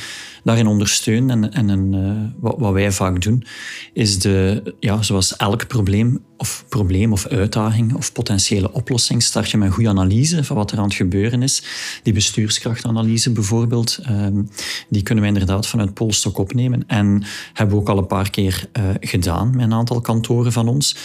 daarin 0.45 0.67
ondersteunen. 0.67 1.31
En, 1.31 1.53
en 1.53 1.69
een, 1.69 1.93
uh, 1.93 2.41
wat, 2.41 2.55
wat, 2.59 2.73
wij 2.73 2.93
vaak 2.93 3.23
doen, 3.23 3.45
is 3.93 4.19
de, 4.19 4.75
ja, 4.81 5.03
zoals 5.03 5.37
elk 5.37 5.67
probleem 5.67 6.23
of, 6.37 6.65
probleem 6.69 7.13
of 7.13 7.27
uitdaging 7.27 7.95
of 7.95 8.13
potentiële 8.13 8.73
oplossing, 8.73 9.23
start 9.23 9.51
je 9.51 9.57
met 9.57 9.67
een 9.69 9.75
goede 9.75 9.89
analyse 9.89 10.45
van 10.45 10.57
wat 10.57 10.71
er 10.71 10.79
aan 10.79 10.85
het 10.85 10.95
gebeuren 10.95 11.43
is. 11.43 11.63
Die 12.03 12.13
bestuurskrachtanalyse 12.13 13.31
bijvoorbeeld, 13.31 13.99
um, 14.09 14.49
die 14.89 15.03
kunnen 15.03 15.25
we 15.25 15.31
inderdaad 15.31 15.67
vanuit 15.67 15.95
Polstok 15.95 16.39
opnemen. 16.39 16.85
En 16.87 17.23
hebben 17.53 17.77
we 17.77 17.81
ook 17.81 17.89
al 17.89 17.99
een 17.99 18.07
paar 18.07 18.31
keer 18.31 18.69
uh, 18.79 18.85
gedaan 19.01 19.51
met 19.51 19.65
een 19.65 19.73
aantal 19.73 20.01
kantoren 20.01 20.53
van 20.53 20.69
ons. 20.69 20.97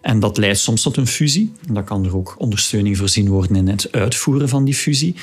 En 0.00 0.20
dat 0.20 0.38
leidt 0.38 0.58
soms 0.58 0.82
tot 0.82 0.96
een 0.96 1.06
fusie. 1.06 1.52
Dat 1.72 1.84
kan 1.84 2.04
er 2.04 2.16
ook 2.16 2.34
ondersteuning 2.38 2.96
voorzien 2.96 3.28
worden 3.28 3.56
in 3.56 3.68
het 3.68 3.92
uitvoeren 3.92 4.48
van 4.48 4.64
die 4.64 4.74
fusie. 4.74 5.14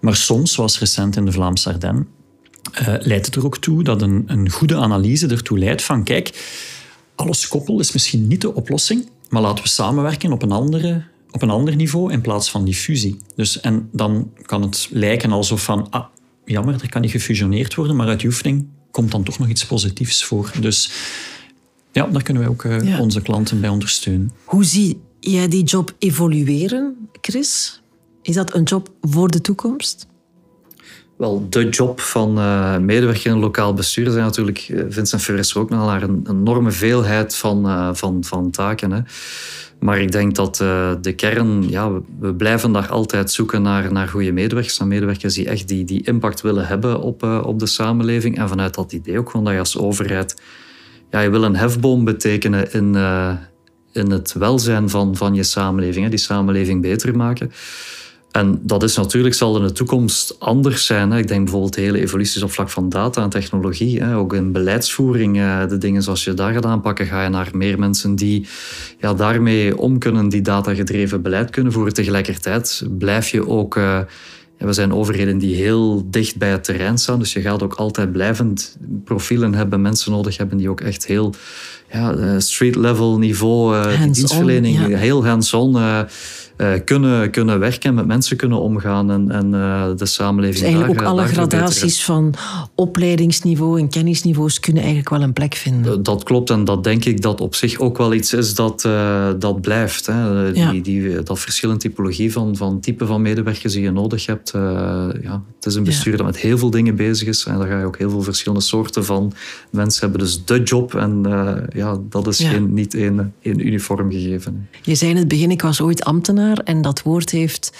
Maar 0.00 0.16
soms, 0.16 0.52
zoals 0.52 0.78
recent 0.78 1.16
in 1.16 1.24
de 1.24 1.32
Vlaamse 1.32 1.68
Ardennen, 1.68 2.03
uh, 2.80 2.94
leidt 2.98 3.26
het 3.26 3.34
er 3.34 3.44
ook 3.44 3.58
toe 3.58 3.82
dat 3.82 4.02
een, 4.02 4.24
een 4.26 4.50
goede 4.50 4.76
analyse 4.76 5.26
ertoe 5.26 5.58
leidt 5.58 5.82
van 5.82 6.04
kijk, 6.04 6.32
alles 7.14 7.48
koppel 7.48 7.80
is 7.80 7.92
misschien 7.92 8.26
niet 8.26 8.40
de 8.40 8.54
oplossing, 8.54 9.08
maar 9.28 9.42
laten 9.42 9.64
we 9.64 9.70
samenwerken 9.70 10.32
op 10.32 10.42
een, 10.42 10.52
andere, 10.52 11.04
op 11.30 11.42
een 11.42 11.50
ander 11.50 11.76
niveau 11.76 12.12
in 12.12 12.20
plaats 12.20 12.50
van 12.50 12.64
die 12.64 12.74
fusie. 12.74 13.16
Dus, 13.36 13.60
en 13.60 13.88
dan 13.92 14.30
kan 14.42 14.62
het 14.62 14.88
lijken 14.90 15.32
alsof 15.32 15.64
van, 15.64 15.90
ah, 15.90 16.04
jammer, 16.44 16.74
er 16.82 16.88
kan 16.88 17.00
niet 17.00 17.10
gefusioneerd 17.10 17.74
worden, 17.74 17.96
maar 17.96 18.08
uit 18.08 18.20
die 18.20 18.28
oefening 18.28 18.66
komt 18.90 19.10
dan 19.10 19.22
toch 19.22 19.38
nog 19.38 19.48
iets 19.48 19.66
positiefs 19.66 20.24
voor. 20.24 20.52
Dus 20.60 20.90
ja, 21.92 22.06
daar 22.06 22.22
kunnen 22.22 22.42
wij 22.42 22.52
ook 22.52 22.64
uh, 22.64 23.00
onze 23.00 23.22
klanten 23.22 23.60
bij 23.60 23.70
ondersteunen. 23.70 24.32
Hoe 24.44 24.64
zie 24.64 25.00
jij 25.20 25.48
die 25.48 25.64
job 25.64 25.94
evolueren, 25.98 27.08
Chris? 27.20 27.82
Is 28.22 28.34
dat 28.34 28.54
een 28.54 28.62
job 28.62 28.92
voor 29.00 29.30
de 29.30 29.40
toekomst? 29.40 30.06
Wel, 31.16 31.46
de 31.50 31.68
job 31.68 32.00
van 32.00 32.38
uh, 32.38 32.78
medewerker 32.78 33.30
in 33.30 33.38
lokaal 33.38 33.74
bestuur 33.74 34.10
zijn 34.10 34.24
natuurlijk, 34.24 34.72
Vincent 34.88 35.22
Ferris 35.22 35.56
ook 35.56 35.70
naar 35.70 36.02
een 36.02 36.26
enorme 36.30 36.70
veelheid 36.70 37.36
van, 37.36 37.96
van, 37.96 38.24
van 38.24 38.50
taken. 38.50 38.92
Hè. 38.92 39.00
Maar 39.80 40.00
ik 40.00 40.12
denk 40.12 40.34
dat 40.34 40.56
de 41.00 41.12
kern, 41.16 41.68
ja, 41.68 41.90
we 42.18 42.34
blijven 42.34 42.72
daar 42.72 42.88
altijd 42.88 43.30
zoeken 43.30 43.62
naar, 43.62 43.92
naar 43.92 44.08
goede 44.08 44.32
medewerkers. 44.32 44.78
Naar 44.78 44.88
medewerkers 44.88 45.34
die 45.34 45.48
echt 45.48 45.68
die, 45.68 45.84
die 45.84 46.06
impact 46.06 46.40
willen 46.40 46.66
hebben 46.66 47.00
op, 47.00 47.22
op 47.22 47.58
de 47.58 47.66
samenleving. 47.66 48.38
En 48.38 48.48
vanuit 48.48 48.74
dat 48.74 48.92
idee 48.92 49.18
ook 49.18 49.30
gewoon 49.30 49.44
dat 49.44 49.54
je 49.54 49.58
als 49.58 49.78
overheid, 49.78 50.40
ja, 51.10 51.20
je 51.20 51.30
wil 51.30 51.44
een 51.44 51.56
hefboom 51.56 52.04
betekenen 52.04 52.72
in, 52.72 52.96
in 53.92 54.10
het 54.10 54.32
welzijn 54.32 54.88
van, 54.88 55.16
van 55.16 55.34
je 55.34 55.42
samenleving. 55.42 56.04
Hè, 56.04 56.10
die 56.10 56.18
samenleving 56.18 56.82
beter 56.82 57.16
maken. 57.16 57.52
En 58.34 58.60
dat 58.62 58.82
is 58.82 58.96
natuurlijk, 58.96 59.34
zal 59.34 59.56
in 59.56 59.62
de 59.62 59.72
toekomst 59.72 60.40
anders 60.40 60.86
zijn. 60.86 61.12
Ik 61.12 61.28
denk 61.28 61.42
bijvoorbeeld 61.42 61.74
de 61.74 61.80
hele 61.80 62.00
evoluties 62.00 62.42
op 62.42 62.50
vlak 62.50 62.70
van 62.70 62.88
data 62.88 63.22
en 63.22 63.28
technologie. 63.28 64.14
Ook 64.14 64.34
in 64.34 64.52
beleidsvoering, 64.52 65.38
eh, 65.38 65.68
de 65.68 65.78
dingen 65.78 66.02
zoals 66.02 66.24
je 66.24 66.34
daar 66.34 66.52
gaat 66.52 66.66
aanpakken, 66.66 67.06
ga 67.06 67.22
je 67.22 67.28
naar 67.28 67.50
meer 67.52 67.78
mensen 67.78 68.14
die 68.14 68.46
ja, 68.98 69.14
daarmee 69.14 69.78
om 69.78 69.98
kunnen, 69.98 70.28
die 70.28 70.42
datagedreven 70.42 71.22
beleid 71.22 71.50
kunnen 71.50 71.72
voeren. 71.72 71.94
Tegelijkertijd 71.94 72.82
blijf 72.98 73.28
je 73.28 73.48
ook... 73.48 73.76
Eh, 73.76 73.98
we 74.58 74.72
zijn 74.72 74.92
overheden 74.92 75.38
die 75.38 75.54
heel 75.54 76.06
dicht 76.10 76.36
bij 76.36 76.50
het 76.50 76.64
terrein 76.64 76.98
staan. 76.98 77.18
Dus 77.18 77.32
je 77.32 77.40
gaat 77.40 77.62
ook 77.62 77.74
altijd 77.74 78.12
blijvend 78.12 78.76
profielen 79.04 79.54
hebben, 79.54 79.82
mensen 79.82 80.12
nodig 80.12 80.36
hebben 80.36 80.56
die 80.56 80.68
ook 80.70 80.80
echt 80.80 81.06
heel 81.06 81.34
ja, 81.92 82.14
eh, 82.14 82.34
street-level 82.38 83.18
niveau, 83.18 83.88
dienstverlening, 84.12 84.96
heel 84.96 85.26
hands-on 85.26 85.76
uh, 85.76 86.00
kunnen, 86.84 87.30
kunnen 87.30 87.58
werken, 87.58 87.94
met 87.94 88.06
mensen 88.06 88.36
kunnen 88.36 88.60
omgaan 88.60 89.10
en, 89.10 89.30
en 89.30 89.46
uh, 89.54 89.86
de 89.96 90.06
samenleving. 90.06 90.58
Dus 90.58 90.72
eigenlijk 90.72 91.00
ook 91.00 91.06
alle 91.06 91.26
gradaties 91.26 92.04
van 92.04 92.34
opleidingsniveau 92.74 93.80
en 93.80 93.88
kennisniveaus 93.88 94.60
kunnen 94.60 94.82
eigenlijk 94.82 95.10
wel 95.10 95.22
een 95.22 95.32
plek 95.32 95.54
vinden. 95.54 96.02
Dat 96.02 96.22
klopt 96.22 96.50
en 96.50 96.64
dat 96.64 96.84
denk 96.84 97.04
ik 97.04 97.22
dat 97.22 97.40
op 97.40 97.54
zich 97.54 97.78
ook 97.78 97.98
wel 97.98 98.14
iets 98.14 98.32
is 98.32 98.54
dat, 98.54 98.84
uh, 98.86 99.28
dat 99.38 99.60
blijft. 99.60 100.06
Hè. 100.06 100.52
Die, 100.52 100.62
ja. 100.62 100.72
die, 100.82 101.22
dat 101.22 101.40
verschillende 101.40 101.80
typologie 101.80 102.32
van, 102.32 102.56
van 102.56 102.80
type 102.80 103.06
van 103.06 103.22
medewerkers 103.22 103.72
die 103.72 103.82
je 103.82 103.90
nodig 103.90 104.26
hebt. 104.26 104.50
ja, 105.22 105.42
het 105.56 105.66
is 105.66 105.74
een 105.74 105.84
bestuur 105.84 106.16
dat 106.16 106.26
met 106.26 106.38
heel 106.38 106.58
veel 106.58 106.70
dingen 106.70 106.96
bezig 106.96 107.28
is 107.28 107.44
en 107.44 107.58
daar 107.58 107.68
ga 107.68 107.78
je 107.78 107.84
ook 107.84 107.98
heel 107.98 108.10
veel 108.10 108.22
verschillende 108.22 108.64
soorten 108.64 109.04
van 109.04 109.32
mensen 109.70 110.00
hebben. 110.00 110.20
Dus 110.20 110.44
de 110.44 110.62
job 110.62 110.94
en 110.94 111.22
ja, 111.74 111.98
dat 112.08 112.26
is 112.26 112.38
geen, 112.38 112.74
niet 112.74 112.94
één, 112.94 113.34
één 113.42 113.66
uniform 113.66 114.10
gegeven. 114.10 114.68
Je 114.82 114.94
zei 114.94 115.10
in 115.10 115.16
het 115.16 115.28
begin, 115.28 115.50
ik 115.50 115.62
was 115.62 115.80
ooit 115.80 116.04
ambtenaar 116.04 116.43
en 116.52 116.82
dat 116.82 117.02
woord 117.02 117.30
heeft, 117.30 117.72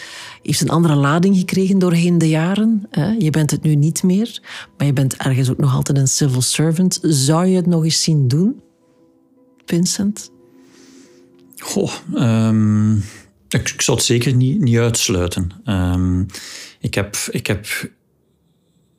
heeft 0.42 0.60
een 0.60 0.70
andere 0.70 0.94
lading 0.94 1.36
gekregen 1.36 1.78
doorheen 1.78 2.18
de 2.18 2.28
jaren. 2.28 2.88
Je 3.18 3.30
bent 3.30 3.50
het 3.50 3.62
nu 3.62 3.74
niet 3.74 4.02
meer, 4.02 4.42
maar 4.76 4.86
je 4.86 4.92
bent 4.92 5.16
ergens 5.16 5.50
ook 5.50 5.58
nog 5.58 5.74
altijd 5.74 5.98
een 5.98 6.08
civil 6.08 6.42
servant. 6.42 6.98
Zou 7.02 7.46
je 7.46 7.56
het 7.56 7.66
nog 7.66 7.84
eens 7.84 8.02
zien 8.02 8.28
doen, 8.28 8.60
Vincent? 9.64 10.30
Goh, 11.56 11.92
um, 12.14 13.04
ik, 13.48 13.74
zou 13.80 13.96
het 13.96 14.06
zeker 14.06 14.34
niet, 14.34 14.60
niet 14.60 14.78
uitsluiten. 14.78 15.50
Um, 15.64 16.26
ik, 16.80 16.94
heb, 16.94 17.16
ik 17.30 17.46
heb 17.46 17.66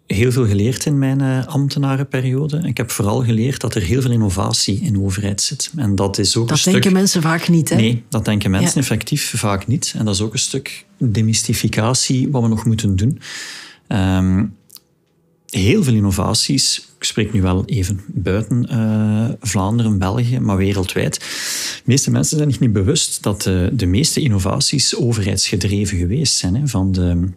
heel 0.07 0.31
veel 0.31 0.47
geleerd 0.47 0.85
in 0.85 0.99
mijn 0.99 1.21
uh, 1.21 1.47
ambtenarenperiode. 1.47 2.61
Ik 2.63 2.77
heb 2.77 2.91
vooral 2.91 3.23
geleerd 3.23 3.61
dat 3.61 3.75
er 3.75 3.81
heel 3.81 4.01
veel 4.01 4.11
innovatie 4.11 4.79
in 4.81 4.93
de 4.93 5.01
overheid 5.01 5.41
zit. 5.41 5.71
En 5.75 5.95
dat 5.95 6.17
is 6.17 6.37
ook 6.37 6.47
dat 6.47 6.63
denken 6.63 6.81
stuk... 6.81 6.93
mensen 6.93 7.21
vaak 7.21 7.49
niet, 7.49 7.69
hè? 7.69 7.75
Nee, 7.75 8.03
dat 8.09 8.25
denken 8.25 8.51
mensen 8.51 8.79
effectief 8.79 9.33
vaak 9.35 9.67
niet. 9.67 9.93
En 9.97 10.05
dat 10.05 10.13
is 10.13 10.21
ook 10.21 10.33
een 10.33 10.39
stuk 10.39 10.85
demystificatie 10.97 12.31
wat 12.31 12.41
we 12.41 12.47
nog 12.47 12.65
moeten 12.65 12.95
doen. 12.95 13.19
Um, 13.87 14.55
heel 15.49 15.83
veel 15.83 15.93
innovaties, 15.93 16.89
ik 16.97 17.03
spreek 17.03 17.33
nu 17.33 17.41
wel 17.41 17.65
even 17.65 18.01
buiten 18.07 18.67
uh, 18.71 19.29
Vlaanderen, 19.41 19.97
België, 19.97 20.39
maar 20.39 20.57
wereldwijd. 20.57 21.19
De 21.75 21.81
meeste 21.85 22.11
mensen 22.11 22.37
zijn 22.37 22.51
zich 22.51 22.59
niet 22.59 22.73
bewust 22.73 23.23
dat 23.23 23.41
de, 23.41 23.69
de 23.73 23.85
meeste 23.85 24.21
innovaties 24.21 24.95
overheidsgedreven 24.95 25.97
geweest 25.97 26.35
zijn. 26.35 26.55
Hè, 26.55 26.67
van 26.67 26.91
de 26.91 27.29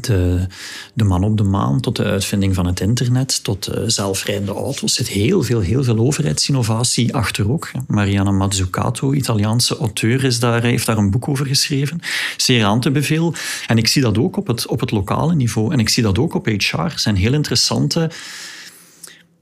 de, 0.00 0.46
de 0.94 1.04
man 1.04 1.24
op 1.24 1.36
de 1.36 1.42
maan 1.42 1.80
tot 1.80 1.96
de 1.96 2.04
uitvinding 2.04 2.54
van 2.54 2.66
het 2.66 2.80
internet, 2.80 3.44
tot 3.44 3.64
de 3.64 3.90
zelfrijdende 3.90 4.52
auto's. 4.52 4.94
zit 4.94 5.08
heel 5.08 5.42
veel, 5.42 5.60
heel 5.60 5.84
veel 5.84 5.98
overheidsinnovatie 5.98 7.14
achter 7.14 7.50
ook. 7.50 7.70
Mariana 7.86 8.30
Mazzucato, 8.30 9.12
Italiaanse 9.12 9.76
auteur, 9.76 10.24
is 10.24 10.40
daar, 10.40 10.62
heeft 10.62 10.86
daar 10.86 10.98
een 10.98 11.10
boek 11.10 11.28
over 11.28 11.46
geschreven. 11.46 12.00
Zeer 12.36 12.64
aan 12.64 12.80
te 12.80 12.90
bevelen. 12.90 13.34
En 13.66 13.78
ik 13.78 13.88
zie 13.88 14.02
dat 14.02 14.18
ook 14.18 14.36
op 14.36 14.46
het, 14.46 14.66
op 14.66 14.80
het 14.80 14.90
lokale 14.90 15.34
niveau. 15.34 15.72
En 15.72 15.78
ik 15.78 15.88
zie 15.88 16.02
dat 16.02 16.18
ook 16.18 16.34
op 16.34 16.46
HR. 16.46 16.78
Er 16.78 16.98
zijn 16.98 17.16
heel 17.16 17.32
interessante 17.32 18.10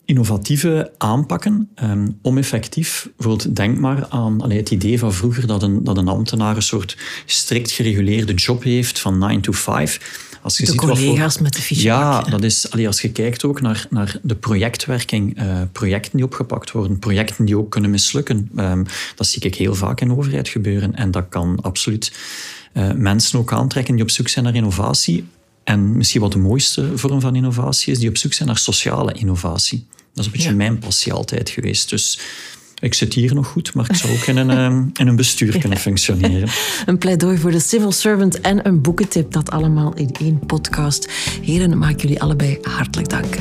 innovatieve 0.05 0.93
aanpakken 0.99 1.69
um, 1.83 2.19
om 2.23 2.39
effectief, 2.39 3.11
bijvoorbeeld 3.17 3.57
denk 3.57 3.79
maar 3.79 4.07
aan 4.09 4.51
het 4.51 4.71
idee 4.71 4.99
van 4.99 5.13
vroeger 5.13 5.47
dat 5.47 5.63
een, 5.63 5.85
dat 5.85 5.97
een 5.97 6.09
ambtenaar 6.09 6.57
een 6.57 6.63
soort 6.63 6.97
strikt 7.27 7.71
gereguleerde 7.71 8.35
job 8.35 8.63
heeft 8.63 9.01
van 9.01 9.19
9 9.19 9.41
to 9.41 9.53
5 9.53 10.31
als 10.43 10.57
je 10.57 10.65
de 10.65 10.71
ziet 10.71 10.81
collega's 10.81 11.39
met 11.39 11.55
de 11.55 11.63
fiche. 11.63 11.83
Ja, 11.83 12.23
dat 12.23 12.45
is, 12.45 12.71
allee, 12.71 12.87
als 12.87 13.01
je 13.01 13.13
kijkt 13.13 13.45
ook 13.45 13.61
naar, 13.61 13.87
naar 13.91 14.19
de 14.23 14.35
projectwerking, 14.35 15.43
uh, 15.43 15.61
projecten 15.73 16.17
die 16.17 16.25
opgepakt 16.25 16.71
worden, 16.71 16.99
projecten 16.99 17.45
die 17.45 17.59
ook 17.59 17.71
kunnen 17.71 17.91
mislukken, 17.91 18.51
um, 18.57 18.87
dat 19.17 19.27
zie 19.27 19.43
ik 19.43 19.55
heel 19.55 19.75
vaak 19.75 20.01
in 20.01 20.09
de 20.09 20.17
overheid 20.17 20.49
gebeuren. 20.49 20.95
En 20.95 21.11
dat 21.11 21.25
kan 21.29 21.59
absoluut 21.61 22.13
uh, 22.75 22.93
mensen 22.93 23.39
ook 23.39 23.53
aantrekken 23.53 23.95
die 23.95 24.03
op 24.03 24.11
zoek 24.11 24.29
zijn 24.29 24.45
naar 24.45 24.55
innovatie. 24.55 25.25
En 25.65 25.97
misschien 25.97 26.21
wat 26.21 26.33
de 26.33 26.39
mooiste 26.39 26.99
vorm 26.99 27.21
van 27.21 27.37
innovatie 27.37 27.93
is, 27.93 27.99
die 27.99 28.09
op 28.09 28.17
zoek 28.17 28.33
zijn 28.33 28.49
naar 28.49 28.59
sociale 28.59 29.13
innovatie. 29.13 29.87
Dat 30.15 30.25
is 30.25 30.27
een 30.27 30.33
beetje 30.33 30.55
mijn 30.55 30.79
passie 30.79 31.13
altijd 31.13 31.51
geweest. 31.51 31.91
Dus 31.91 32.19
ik 32.83 32.95
zit 32.95 33.15
hier 33.15 33.35
nog 33.35 33.47
goed, 33.47 33.75
maar 33.75 33.91
ik 33.91 33.97
zou 33.97 34.13
ook 34.13 34.27
in 34.27 34.37
een, 34.37 34.51
ehm, 34.51 34.85
in 34.95 35.07
een 35.07 35.17
bestuur 35.17 35.59
kunnen 35.59 35.79
functioneren. 35.79 36.49
een 36.87 36.99
pleidooi 36.99 37.39
voor 37.39 37.51
de 37.51 37.61
civil 37.61 37.93
servant 37.93 38.41
en 38.41 38.67
een 38.67 38.81
boekentip. 38.81 39.33
Dat 39.33 39.51
allemaal 39.51 39.95
in 39.95 40.11
één 40.21 40.39
podcast. 40.47 41.11
Heren, 41.43 41.79
maak 41.79 42.01
jullie 42.01 42.21
allebei 42.21 42.59
hartelijk 42.63 43.09
dank. 43.09 43.37